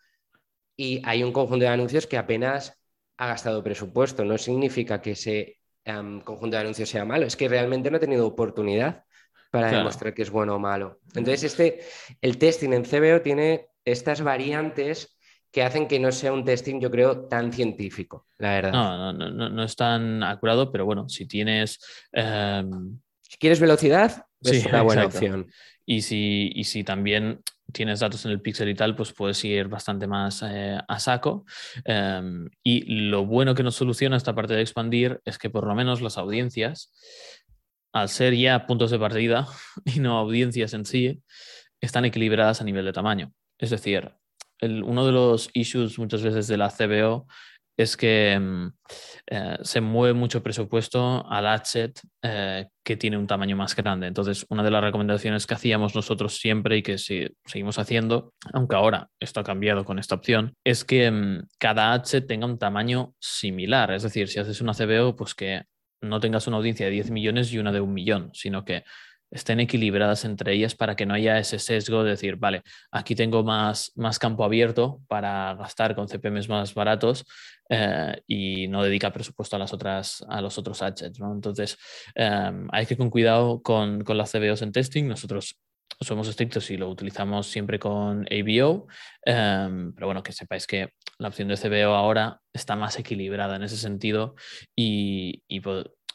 y 0.76 1.00
hay 1.04 1.22
un 1.22 1.32
conjunto 1.32 1.64
de 1.64 1.70
anuncios 1.70 2.06
que 2.06 2.16
apenas 2.16 2.80
ha 3.16 3.26
gastado 3.26 3.62
presupuesto. 3.62 4.24
No 4.24 4.38
significa 4.38 5.00
que 5.00 5.12
ese 5.12 5.58
em, 5.84 6.20
conjunto 6.20 6.56
de 6.56 6.62
anuncios 6.62 6.88
sea 6.88 7.04
malo, 7.04 7.26
es 7.26 7.36
que 7.36 7.48
realmente 7.48 7.90
no 7.90 7.98
ha 7.98 8.00
tenido 8.00 8.26
oportunidad 8.26 9.04
para 9.50 9.70
demostrar 9.70 10.14
que 10.14 10.22
es 10.22 10.30
bueno 10.30 10.56
o 10.56 10.58
malo. 10.58 10.98
Entonces, 11.14 11.44
este, 11.44 11.80
el 12.20 12.38
testing 12.38 12.72
en 12.72 12.84
CBO 12.84 13.20
tiene 13.22 13.68
estas 13.84 14.20
variantes 14.20 15.16
que 15.52 15.62
hacen 15.62 15.86
que 15.86 16.00
no 16.00 16.10
sea 16.10 16.32
un 16.32 16.44
testing, 16.44 16.80
yo 16.80 16.90
creo, 16.90 17.28
tan 17.28 17.52
científico, 17.52 18.26
la 18.38 18.54
verdad. 18.54 18.72
No, 18.72 19.12
no, 19.12 19.30
no, 19.30 19.48
no 19.50 19.62
es 19.62 19.76
tan 19.76 20.24
acurado, 20.24 20.72
pero 20.72 20.84
bueno, 20.84 21.08
si 21.08 21.26
tienes... 21.26 21.78
Em, 22.10 22.98
si 23.20 23.38
quieres 23.38 23.60
velocidad, 23.60 24.26
es 24.40 24.66
una 24.66 24.82
buena 24.82 25.06
opción. 25.06 25.46
Y 25.86 26.02
si, 26.02 26.50
y 26.54 26.64
si 26.64 26.84
también 26.84 27.40
tienes 27.72 28.00
datos 28.00 28.24
en 28.24 28.30
el 28.30 28.40
pixel 28.40 28.68
y 28.68 28.74
tal, 28.74 28.94
pues 28.94 29.12
puedes 29.12 29.44
ir 29.44 29.68
bastante 29.68 30.06
más 30.06 30.42
eh, 30.42 30.78
a 30.86 30.98
saco. 30.98 31.44
Em, 31.84 32.48
y 32.62 33.08
lo 33.08 33.26
bueno 33.26 33.54
que 33.54 33.62
nos 33.62 33.74
soluciona 33.74 34.16
esta 34.16 34.34
parte 34.34 34.54
de 34.54 34.62
expandir 34.62 35.20
es 35.24 35.38
que 35.38 35.50
por 35.50 35.66
lo 35.66 35.74
menos 35.74 36.00
las 36.00 36.18
audiencias, 36.18 36.92
al 37.92 38.08
ser 38.08 38.34
ya 38.34 38.66
puntos 38.66 38.90
de 38.90 38.98
partida 38.98 39.46
y 39.84 40.00
no 40.00 40.18
audiencias 40.18 40.74
en 40.74 40.84
sí, 40.84 41.22
están 41.80 42.04
equilibradas 42.04 42.60
a 42.60 42.64
nivel 42.64 42.84
de 42.84 42.92
tamaño. 42.92 43.32
Es 43.58 43.70
decir, 43.70 44.12
uno 44.62 45.04
de 45.04 45.12
los 45.12 45.50
issues 45.52 45.98
muchas 45.98 46.22
veces 46.22 46.46
de 46.46 46.56
la 46.56 46.70
CBO 46.70 47.26
es 47.76 47.96
que 47.96 48.38
mm, 48.38 48.66
eh, 49.26 49.58
se 49.62 49.80
mueve 49.80 50.14
mucho 50.14 50.42
presupuesto 50.42 51.26
al 51.28 51.46
adset 51.46 52.00
eh, 52.22 52.68
que 52.84 52.96
tiene 52.96 53.18
un 53.18 53.26
tamaño 53.26 53.56
más 53.56 53.74
grande. 53.74 54.06
Entonces, 54.06 54.46
una 54.48 54.62
de 54.62 54.70
las 54.70 54.82
recomendaciones 54.82 55.46
que 55.46 55.54
hacíamos 55.54 55.94
nosotros 55.94 56.36
siempre 56.36 56.76
y 56.76 56.82
que 56.82 56.98
seguimos 56.98 57.78
haciendo, 57.78 58.32
aunque 58.52 58.76
ahora 58.76 59.08
esto 59.18 59.40
ha 59.40 59.44
cambiado 59.44 59.84
con 59.84 59.98
esta 59.98 60.14
opción, 60.14 60.54
es 60.64 60.84
que 60.84 61.10
mm, 61.10 61.46
cada 61.58 61.92
adset 61.92 62.26
tenga 62.26 62.46
un 62.46 62.58
tamaño 62.58 63.14
similar. 63.18 63.92
Es 63.92 64.02
decir, 64.02 64.28
si 64.28 64.38
haces 64.38 64.60
una 64.60 64.74
CBO, 64.74 65.16
pues 65.16 65.34
que 65.34 65.62
no 66.00 66.20
tengas 66.20 66.46
una 66.46 66.58
audiencia 66.58 66.86
de 66.86 66.92
10 66.92 67.10
millones 67.10 67.52
y 67.52 67.58
una 67.58 67.72
de 67.72 67.80
un 67.80 67.94
millón, 67.94 68.30
sino 68.34 68.64
que 68.64 68.84
estén 69.34 69.58
equilibradas 69.58 70.24
entre 70.24 70.52
ellas 70.54 70.74
para 70.74 70.94
que 70.94 71.06
no 71.06 71.14
haya 71.14 71.38
ese 71.38 71.58
sesgo 71.58 72.04
de 72.04 72.10
decir, 72.10 72.36
vale, 72.36 72.62
aquí 72.92 73.14
tengo 73.16 73.42
más, 73.42 73.92
más 73.96 74.18
campo 74.18 74.44
abierto 74.44 75.00
para 75.08 75.54
gastar 75.54 75.96
con 75.96 76.08
CPMs 76.08 76.48
más 76.48 76.72
baratos 76.72 77.26
eh, 77.68 78.22
y 78.28 78.68
no 78.68 78.84
dedica 78.84 79.12
presupuesto 79.12 79.56
a, 79.56 79.58
las 79.58 79.72
otras, 79.72 80.24
a 80.28 80.40
los 80.40 80.56
otros 80.56 80.80
assets. 80.82 81.18
¿no? 81.18 81.32
Entonces, 81.32 81.76
em, 82.14 82.68
hay 82.70 82.86
que 82.86 82.94
ir 82.94 82.98
con 82.98 83.10
cuidado 83.10 83.60
con, 83.60 84.04
con 84.04 84.16
las 84.16 84.30
CBOs 84.30 84.62
en 84.62 84.70
testing. 84.70 85.08
Nosotros 85.08 85.58
somos 86.00 86.28
estrictos 86.28 86.70
y 86.70 86.76
lo 86.76 86.88
utilizamos 86.88 87.48
siempre 87.48 87.78
con 87.80 88.26
ABO, 88.30 88.86
em, 89.24 89.92
pero 89.94 90.06
bueno, 90.06 90.22
que 90.22 90.32
sepáis 90.32 90.66
que 90.66 90.90
la 91.18 91.28
opción 91.28 91.48
de 91.48 91.56
CBO 91.56 91.94
ahora 91.94 92.40
está 92.52 92.76
más 92.76 92.98
equilibrada 92.98 93.56
en 93.56 93.64
ese 93.64 93.76
sentido 93.76 94.36
y, 94.76 95.42
y 95.48 95.60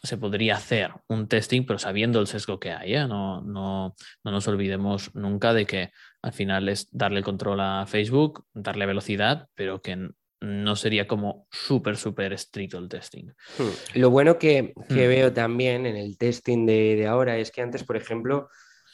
se 0.02 0.18
podría 0.18 0.56
hacer 0.56 0.92
un 1.08 1.28
testing, 1.28 1.66
pero 1.66 1.80
sabiendo 1.80 2.20
el 2.20 2.28
sesgo 2.28 2.60
que 2.60 2.72
hay. 2.72 2.96
¿eh? 2.96 3.08
No, 3.08 3.42
no, 3.42 3.96
no, 4.24 4.32
nos 4.32 4.48
olvidemos 4.48 5.14
nunca 5.16 5.54
de 5.54 5.66
que 5.66 5.92
al 6.22 6.34
final 6.34 6.70
es 6.70 6.88
darle 6.92 7.22
control 7.22 7.60
a 7.60 7.86
Facebook, 7.86 8.46
darle 8.54 8.86
velocidad, 8.86 9.48
pero 9.56 9.82
que 9.82 10.10
no 10.42 10.76
sería 10.76 11.08
como 11.08 11.48
súper, 11.52 11.98
súper 11.98 12.34
estricto 12.34 12.78
el 12.78 12.88
testing. 12.88 13.26
Hmm. 13.58 14.00
Lo 14.00 14.10
bueno 14.10 14.38
que, 14.38 14.74
hmm. 14.76 14.96
veo 14.96 15.34
también 15.34 15.86
en 15.86 15.98
el 15.98 16.18
testing 16.18 16.66
de, 16.66 16.96
de 16.96 17.08
ahora 17.08 17.38
es 17.38 17.52
que 17.52 17.62
antes, 17.62 17.84
por 17.84 17.98
ejemplo, 17.98 18.50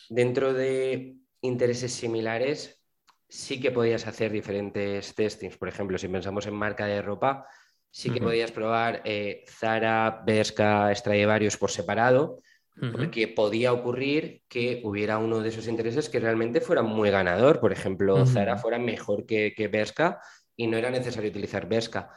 dentro 0.09 0.53
de 0.53 1.15
intereses 1.41 1.93
similares, 1.93 2.81
sí 3.29 3.59
que 3.59 3.71
podías 3.71 4.07
hacer 4.07 4.31
diferentes 4.31 5.13
testings. 5.13 5.57
Por 5.57 5.67
ejemplo, 5.67 5.97
si 5.97 6.07
pensamos 6.07 6.47
en 6.47 6.55
marca 6.55 6.85
de 6.85 7.01
ropa, 7.01 7.47
sí 7.95 8.09
que 8.09 8.19
podías 8.19 8.51
probar 8.51 9.01
eh, 9.05 9.45
Zara, 9.47 10.21
Bershka, 10.25 10.93
Stradivarius 10.93 11.55
por 11.55 11.71
separado, 11.71 12.41
porque 12.91 13.29
podía 13.29 13.71
ocurrir 13.71 14.41
que 14.49 14.81
hubiera 14.83 15.17
uno 15.17 15.39
de 15.39 15.47
esos 15.47 15.65
intereses 15.69 16.09
que 16.09 16.19
realmente 16.19 16.59
fuera 16.59 16.81
muy 16.81 17.09
ganador. 17.09 17.61
Por 17.61 17.71
ejemplo, 17.71 18.25
Zara 18.25 18.57
fuera 18.57 18.77
mejor 18.79 19.25
que, 19.25 19.53
que 19.55 19.69
Bershka 19.69 20.19
y 20.57 20.67
no 20.67 20.75
era 20.75 20.89
necesario 20.89 21.29
utilizar 21.29 21.69
Bershka. 21.69 22.09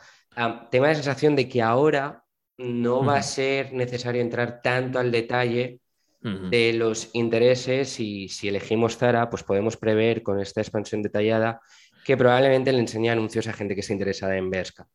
tengo 0.69 0.85
la 0.85 0.97
sensación 0.97 1.37
de 1.37 1.49
que 1.49 1.63
ahora 1.63 2.25
no 2.57 3.05
va 3.05 3.19
a 3.19 3.23
ser 3.23 3.73
necesario 3.73 4.21
entrar 4.21 4.61
tanto 4.61 4.99
al 4.99 5.13
detalle 5.13 5.81
de 6.21 6.73
los 6.73 7.11
intereses 7.13 8.01
y 8.01 8.29
si 8.29 8.49
elegimos 8.49 8.97
Zara, 8.97 9.31
pues 9.31 9.45
podemos 9.45 9.77
prever 9.77 10.25
con 10.25 10.41
esta 10.41 10.61
expansión 10.61 11.03
detallada 11.03 11.61
que 12.09 12.17
probablemente 12.17 12.73
le 12.73 12.79
enseñe 12.79 13.11
anuncios 13.11 13.47
a 13.49 13.53
gente 13.53 13.75
que 13.75 13.83
esté 13.83 13.93
interesada 13.93 14.35
en 14.35 14.49
Berska. 14.49 14.89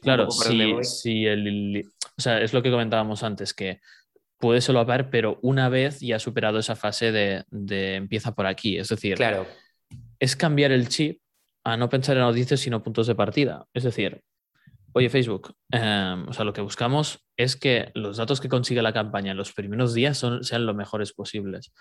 Claro, 0.00 0.30
sí, 0.30 1.26
el, 1.26 1.84
o 2.16 2.22
sea, 2.22 2.40
es 2.40 2.54
lo 2.54 2.62
que 2.62 2.70
comentábamos 2.70 3.22
antes, 3.22 3.52
que 3.52 3.82
puede 4.38 4.62
solapar, 4.62 5.10
pero 5.10 5.38
una 5.42 5.68
vez 5.68 6.00
ya 6.00 6.16
ha 6.16 6.18
superado 6.18 6.58
esa 6.58 6.74
fase 6.74 7.12
de, 7.12 7.44
de, 7.50 7.96
empieza 7.96 8.34
por 8.34 8.46
aquí. 8.46 8.78
Es 8.78 8.88
decir, 8.88 9.18
claro. 9.18 9.46
es 10.18 10.36
cambiar 10.36 10.72
el 10.72 10.88
chip 10.88 11.20
a 11.64 11.76
no 11.76 11.90
pensar 11.90 12.16
en 12.16 12.22
audiencias, 12.22 12.60
sino 12.60 12.82
puntos 12.82 13.08
de 13.08 13.14
partida. 13.14 13.66
Es 13.74 13.82
decir, 13.82 14.24
Oye, 14.96 15.10
Facebook, 15.10 15.56
em, 15.72 16.28
o 16.28 16.32
sea, 16.32 16.44
lo 16.44 16.52
que 16.52 16.60
buscamos 16.60 17.26
es 17.36 17.56
que 17.56 17.90
los 17.94 18.16
datos 18.16 18.40
que 18.40 18.48
consigue 18.48 18.80
la 18.80 18.92
campaña 18.92 19.32
en 19.32 19.36
los 19.36 19.52
primeros 19.52 19.92
días 19.92 20.16
son, 20.16 20.44
sean 20.44 20.66
lo 20.66 20.72
mejores 20.72 21.12
posibles. 21.12 21.74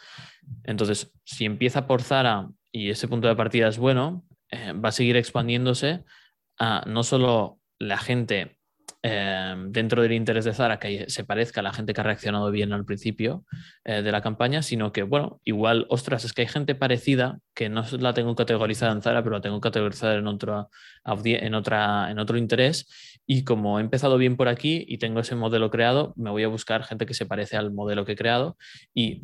Entonces, 0.64 1.14
si 1.24 1.46
empieza 1.46 1.86
por 1.86 2.02
Zara 2.02 2.50
y 2.72 2.90
ese 2.90 3.08
punto 3.08 3.28
de 3.28 3.36
partida 3.36 3.68
es 3.68 3.78
bueno, 3.78 4.26
eh, 4.54 4.74
va 4.74 4.90
a 4.90 4.92
seguir 4.92 5.18
expandiéndose 5.18 6.04
a 6.58 6.84
no 6.86 7.04
solo 7.04 7.60
la 7.80 7.98
gente 7.98 8.58
Em, 9.06 9.74
dentro 9.74 10.02
del 10.02 10.14
interés 10.14 10.46
de 10.46 10.54
Zara 10.54 10.80
que 10.80 11.10
se 11.10 11.26
parezca 11.26 11.60
a 11.60 11.64
la 11.64 11.74
gente 11.74 11.94
que 11.94 12.00
ha 12.00 12.06
reaccionado 12.06 12.50
bien 12.52 12.72
al 12.72 12.86
principio 12.86 13.44
eh, 13.84 14.02
de 14.02 14.12
la 14.14 14.22
campaña, 14.22 14.62
sino 14.62 14.94
que, 14.94 15.04
bueno, 15.04 15.42
igual, 15.44 15.86
ostras, 15.90 16.24
es 16.24 16.32
que 16.32 16.44
hay 16.44 16.48
gente 16.48 16.74
parecida 16.74 17.40
que 17.54 17.68
no 17.68 17.84
la 18.00 18.14
tengo 18.14 18.34
categorizada 18.34 18.94
en 18.94 19.02
Zara, 19.02 19.22
pero 19.22 19.36
la 19.36 19.42
tengo 19.42 19.60
categorizada 19.60 20.14
en, 20.14 20.26
en, 20.26 21.54
en 21.54 22.20
otro 22.20 22.38
interés. 22.38 23.20
Y 23.26 23.44
como 23.44 23.78
he 23.78 23.82
empezado 23.82 24.18
bien 24.18 24.38
por 24.38 24.48
aquí 24.48 24.86
y 24.88 25.00
tengo 25.00 25.20
ese 25.20 25.36
modelo 25.36 25.70
creado, 25.70 26.14
me 26.16 26.30
voy 26.30 26.44
a 26.44 26.48
buscar 26.48 26.86
gente 26.86 27.06
que 27.06 27.14
se 27.14 27.26
parece 27.26 27.58
al 27.58 27.74
modelo 27.74 28.06
que 28.06 28.14
he 28.14 28.16
creado 28.16 28.58
y 28.94 29.24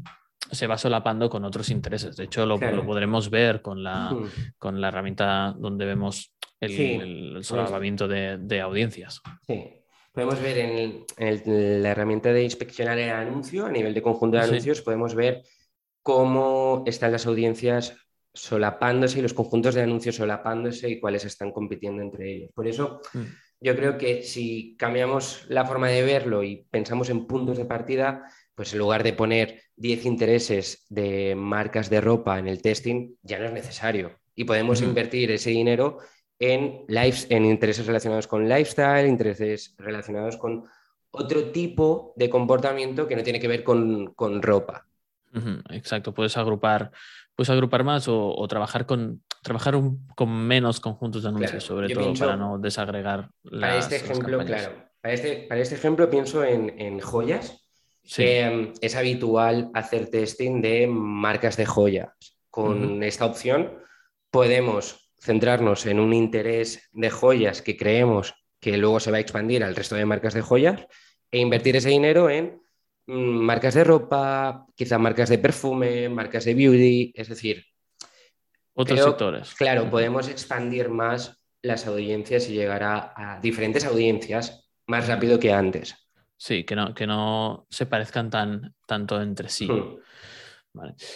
se 0.51 0.67
va 0.67 0.77
solapando 0.77 1.29
con 1.29 1.45
otros 1.45 1.69
intereses. 1.69 2.15
De 2.15 2.25
hecho, 2.25 2.45
lo, 2.45 2.59
podremos 2.59 3.29
ver 3.29 3.61
con 3.61 3.83
la, 3.83 4.15
con 4.57 4.79
la 4.81 4.89
herramienta 4.89 5.55
donde 5.57 5.85
vemos 5.85 6.33
el, 6.59 7.39
solapamiento 7.43 8.07
de, 8.07 8.61
audiencias. 8.61 9.21
Sí. 9.45 9.75
Podemos 10.11 10.41
ver 10.41 10.57
en, 10.57 11.83
la 11.83 11.89
herramienta 11.89 12.33
de 12.33 12.43
inspeccionar 12.43 12.97
el 12.97 13.11
anuncio, 13.11 13.65
a 13.65 13.71
nivel 13.71 13.93
de 13.93 14.01
conjunto 14.01 14.37
de 14.37 14.43
anuncios, 14.43 14.81
podemos 14.81 15.15
ver 15.15 15.43
cómo 16.01 16.83
están 16.85 17.11
las 17.11 17.25
audiencias 17.27 17.95
solapándose 18.33 19.19
y 19.19 19.21
los 19.21 19.33
conjuntos 19.33 19.75
de 19.75 19.83
anuncios 19.83 20.15
solapándose 20.15 20.89
y 20.89 20.99
cuáles 20.99 21.25
están 21.25 21.51
compitiendo 21.51 22.01
entre 22.01 22.35
ellos. 22.35 22.51
Por 22.53 22.67
eso, 22.67 23.01
mm. 23.13 23.21
yo 23.61 23.75
creo 23.75 23.97
que 23.97 24.23
si 24.23 24.75
cambiamos 24.77 25.45
la 25.49 25.65
forma 25.65 25.87
de 25.87 26.03
verlo 26.03 26.43
y 26.43 26.65
pensamos 26.69 27.09
en 27.09 27.25
puntos 27.27 27.57
de 27.57 27.65
partida, 27.65 28.25
pues 28.59 28.73
en 28.73 28.79
lugar 28.79 29.03
de 29.03 29.13
poner 29.13 29.61
10 29.77 30.03
intereses 30.03 30.85
de 30.89 31.33
marcas 31.33 31.89
de 31.89 32.01
ropa 32.01 32.37
en 32.39 32.45
el 32.49 32.61
testing, 32.61 33.15
ya 33.21 33.39
no 33.39 33.45
es 33.45 33.53
necesario. 33.53 34.19
Y 34.35 34.43
podemos 34.43 34.81
invertir 34.81 35.31
ese 35.31 35.51
dinero 35.51 35.99
en, 36.37 36.83
en 36.89 37.45
intereses 37.45 37.85
relacionados 37.85 38.27
con 38.27 38.49
lifestyle, 38.49 39.07
intereses 39.07 39.75
relacionados 39.77 40.35
con 40.35 40.65
otro 41.11 41.51
tipo 41.51 42.13
de 42.17 42.29
comportamiento 42.29 43.07
que 43.07 43.15
no 43.15 43.23
tiene 43.23 43.39
que 43.39 43.47
ver 43.47 43.63
con, 43.63 44.13
ropa. 44.41 44.85
Exacto, 45.69 46.13
puedes 46.13 46.35
agrupar, 46.35 46.91
puedes 47.35 47.49
agrupar 47.51 47.85
más 47.85 48.09
o, 48.09 48.45
trabajar 48.49 48.85
con 48.85 49.23
trabajar 49.41 49.75
con 50.15 50.31
menos 50.31 50.81
conjuntos 50.81 51.23
de 51.23 51.29
anuncios, 51.29 51.63
sobre 51.63 51.87
todo 51.93 52.13
para 52.13 52.35
no 52.35 52.57
desagregar 52.57 53.29
las, 53.43 53.61
para 53.61 53.77
este 53.77 53.95
ejemplo, 53.95 54.37
claro, 54.43 54.73
para 54.99 55.13
este, 55.13 55.45
para 55.47 55.61
este, 55.61 55.75
ejemplo 55.75 56.09
pienso 56.09 56.43
en, 56.43 56.99
joyas, 56.99 57.68
em, 58.17 58.73
es 58.81 58.95
habitual 58.95 59.69
hacer 59.73 60.09
testing 60.09 60.61
de 60.61 60.87
marcas 60.87 61.57
de 61.57 61.65
joyas. 61.65 62.09
Con 62.49 63.03
esta 63.03 63.25
opción 63.25 63.77
podemos 64.31 65.11
centrarnos 65.19 65.85
en 65.85 65.99
un 65.99 66.13
interés 66.13 66.89
de 66.91 67.09
joyas 67.09 67.61
que 67.61 67.77
creemos 67.77 68.33
que 68.59 68.77
luego 68.77 68.99
se 68.99 69.11
va 69.11 69.17
a 69.17 69.21
expandir 69.21 69.63
al 69.63 69.75
resto 69.75 69.95
de 69.95 70.05
marcas 70.05 70.33
de 70.33 70.41
joyas 70.41 70.85
e 71.31 71.39
invertir 71.39 71.75
ese 71.75 71.89
dinero 71.89 72.29
en 72.29 72.61
mm, 73.07 73.13
marcas 73.13 73.73
de 73.73 73.83
ropa, 73.83 74.65
quizá 74.75 74.97
marcas 74.97 75.29
de 75.29 75.37
perfume, 75.37 76.09
marcas 76.09 76.45
de 76.45 76.53
beauty, 76.53 77.13
es 77.15 77.29
decir, 77.29 77.65
otros 78.73 79.01
sectores. 79.01 79.53
Claro, 79.55 79.89
podemos 79.89 80.27
expandir 80.29 80.89
más 80.89 81.37
las 81.61 81.85
audiencias 81.87 82.49
y 82.49 82.53
llegar 82.53 82.83
a, 82.83 83.39
diferentes 83.41 83.85
audiencias 83.85 84.69
más 84.87 85.07
rápido 85.07 85.39
que 85.39 85.51
antes. 85.51 86.08
Sí, 86.41 86.63
que 86.63 86.73
no, 86.73 86.93
que 86.93 87.05
no 87.05 87.67
se 87.69 87.85
parezcan 87.85 88.29
tan, 88.29 88.73
tanto 88.85 89.21
entre 89.21 89.49
sí. 89.49 89.67
Hmm. 89.67 89.97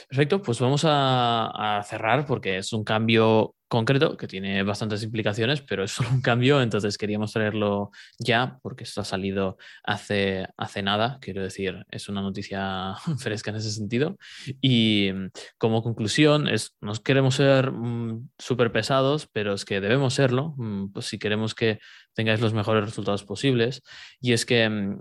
Perfecto, 0.09 0.41
pues 0.41 0.59
vamos 0.59 0.83
a, 0.85 1.81
cerrar 1.85 2.25
porque 2.25 2.57
es 2.57 2.73
un 2.73 2.83
cambio 2.83 3.55
concreto 3.67 4.17
que 4.17 4.27
tiene 4.27 4.61
bastantes 4.63 5.03
implicaciones, 5.03 5.61
pero 5.61 5.83
es 5.83 5.91
solo 5.91 6.09
un 6.09 6.21
cambio, 6.21 6.61
entonces 6.61 6.97
queríamos 6.97 7.33
traerlo 7.33 7.91
ya 8.19 8.59
porque 8.61 8.83
esto 8.83 9.01
ha 9.01 9.05
salido 9.05 9.57
hace, 9.83 10.47
hace 10.57 10.81
nada, 10.83 11.17
quiero 11.21 11.41
decir, 11.41 11.85
es 11.89 12.09
una 12.09 12.21
noticia 12.21 12.95
fresca 13.17 13.51
en 13.51 13.57
ese 13.57 13.71
sentido. 13.71 14.17
Y 14.61 15.11
mm, 15.13 15.29
como 15.57 15.83
conclusión, 15.83 16.47
es, 16.47 16.75
nos 16.81 16.99
queremos 16.99 17.35
ser 17.35 17.71
mm, 17.71 18.29
súper 18.37 18.71
pesados, 18.71 19.27
pero 19.31 19.53
es 19.53 19.65
que 19.65 19.81
debemos 19.81 20.13
serlo, 20.13 20.53
mm, 20.57 20.91
pues 20.93 21.07
si 21.07 21.19
queremos 21.19 21.55
que 21.55 21.79
tengáis 22.13 22.41
los 22.41 22.53
mejores 22.53 22.85
resultados 22.85 23.23
posibles. 23.23 23.81
Y 24.21 24.33
es 24.33 24.45
que 24.45 24.97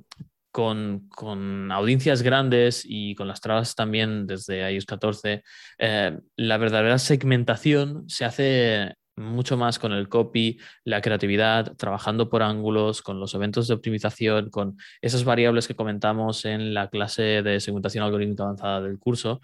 con, 0.52 1.72
audiencias 1.72 2.22
grandes 2.22 2.82
y 2.84 3.14
con 3.14 3.26
las 3.26 3.40
trabas 3.40 3.74
también 3.74 4.26
desde 4.26 4.70
iOS 4.70 4.86
14, 4.86 5.42
eh, 5.78 6.18
la 6.36 6.58
verdadera 6.58 6.98
segmentación 6.98 8.04
se 8.08 8.24
hace 8.24 8.94
mucho 9.16 9.56
más 9.56 9.78
con 9.78 9.92
el 9.92 10.08
copy, 10.08 10.58
la 10.84 11.00
creatividad, 11.00 11.76
trabajando 11.76 12.30
por 12.30 12.42
ángulos, 12.42 13.02
con 13.02 13.20
los 13.20 13.34
eventos 13.34 13.68
de 13.68 13.74
optimización, 13.74 14.50
con 14.50 14.76
esas 15.00 15.24
variables 15.24 15.68
que 15.68 15.76
comentamos 15.76 16.44
en 16.44 16.74
la 16.74 16.88
clase 16.88 17.42
de 17.42 17.60
segmentación 17.60 18.04
algorítmica 18.04 18.44
avanzada 18.44 18.80
del 18.80 18.98
curso, 18.98 19.40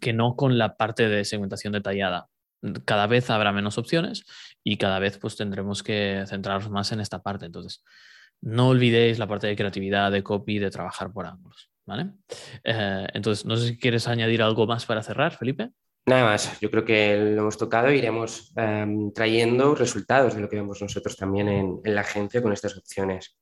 que 0.00 0.12
no 0.12 0.36
con 0.36 0.58
la 0.58 0.76
parte 0.76 1.08
de 1.08 1.24
segmentación 1.24 1.72
detallada. 1.72 2.28
Cada 2.84 3.06
vez 3.06 3.30
habrá 3.30 3.52
menos 3.52 3.78
opciones 3.78 4.24
y 4.64 4.76
cada 4.76 4.98
vez 4.98 5.18
pues 5.18 5.36
tendremos 5.36 5.82
que 5.82 6.24
centrarnos 6.26 6.70
más 6.70 6.92
en 6.92 7.00
esta 7.00 7.22
parte. 7.22 7.46
Entonces, 7.46 7.82
no 8.42 8.68
olvidéis 8.68 9.18
la 9.18 9.26
parte 9.26 9.46
de 9.46 9.56
creatividad, 9.56 10.12
de 10.12 10.22
copy, 10.22 10.58
de 10.58 10.70
trabajar 10.70 11.12
por 11.12 11.26
ángulos. 11.26 11.70
¿vale? 11.86 12.10
Eh, 12.64 13.06
entonces, 13.14 13.46
no 13.46 13.56
sé 13.56 13.68
si 13.68 13.78
quieres 13.78 14.06
añadir 14.08 14.42
algo 14.42 14.66
más 14.66 14.84
para 14.84 15.02
cerrar, 15.02 15.36
Felipe. 15.36 15.70
Nada 16.06 16.24
más, 16.24 16.60
yo 16.60 16.70
creo 16.70 16.84
que 16.84 17.16
lo 17.16 17.42
hemos 17.42 17.56
tocado 17.56 17.88
e 17.88 17.96
iremos 17.96 18.52
em, 18.56 19.12
trayendo 19.12 19.74
resultados 19.74 20.34
de 20.34 20.40
lo 20.40 20.48
que 20.48 20.56
vemos 20.56 20.80
nosotros 20.80 21.16
también 21.16 21.48
en, 21.48 21.80
la 21.84 22.02
agencia 22.02 22.40
con 22.42 22.52
estas 22.52 22.76
opciones. 22.76 23.36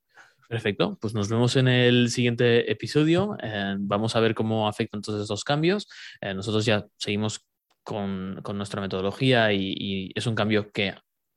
Perfecto, 0.48 0.96
pues 1.00 1.14
nos 1.14 1.28
vemos 1.28 1.57
en 1.57 1.68
el 1.68 2.11
siguiente 2.11 2.70
episodio. 2.70 3.37
Eh, 3.42 3.76
vamos 3.78 4.16
a 4.16 4.20
ver 4.20 4.35
cómo 4.35 4.66
afectan 4.66 5.02
todos 5.02 5.20
estos 5.20 5.44
cambios. 5.44 5.88
Eh, 6.22 6.33
nosotros 6.33 6.64
ya 6.64 6.87
seguimos 6.96 7.46
con, 7.83 8.42
nuestra 8.54 8.80
metodología 8.80 9.52
y, 9.52 10.11
es 10.14 10.26
un 10.26 10.35
cambio 10.35 10.72
que 10.72 10.94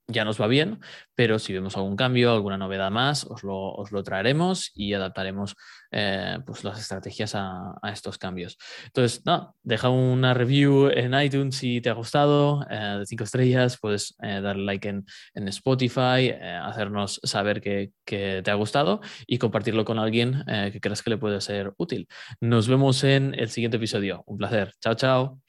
ya 0.08 0.24
nos 0.24 0.40
va 0.40 0.48
bien, 0.48 0.80
pero 1.16 1.38
si 1.38 1.54
vemos 1.54 1.76
algún 1.76 1.98
cambio, 1.98 2.32
alguna 2.32 2.58
novedad 2.58 2.92
más, 2.92 3.26
os 3.26 3.44
lo, 3.44 4.04
traeremos 4.04 4.72
y 4.74 4.94
adaptaremos 4.94 5.56
eh, 5.92 6.38
pues 6.46 6.64
las 6.64 6.80
estrategias 6.80 7.34
a, 7.36 7.74
estos 7.92 8.18
cambios. 8.18 8.58
Entonces, 8.86 9.26
no, 9.26 9.56
deja 9.64 9.90
una 9.90 10.34
review 10.34 10.88
en 10.90 11.14
iTunes 11.20 11.58
si 11.58 11.82
te 11.82 11.90
ha 11.90 11.94
gustado, 11.94 12.66
eh, 12.70 12.98
de 13.00 13.06
cinco 13.06 13.26
estrellas, 13.26 13.78
puedes 13.80 14.16
eh, 14.22 14.40
darle 14.42 14.64
like 14.64 14.88
en, 14.88 15.06
Spotify, 15.48 16.32
hacernos 16.62 17.20
saber 17.24 17.62
que, 17.62 17.92
que, 18.06 18.42
te 18.44 18.52
ha 18.52 18.56
gustado 18.56 19.02
y 19.26 19.38
compartirlo 19.38 19.86
con 19.86 20.00
alguien 20.00 20.44
que 20.72 20.80
creas 20.82 21.02
que 21.02 21.10
le 21.10 21.18
puede 21.18 21.42
ser 21.42 21.74
útil. 21.78 22.08
Nos 22.42 22.68
vemos 22.68 23.04
en 23.04 23.34
el 23.38 23.50
siguiente 23.50 23.78
episodio. 23.78 24.24
Un 24.26 24.38
placer. 24.38 24.74
Chao, 24.82 24.96
chao. 24.96 25.47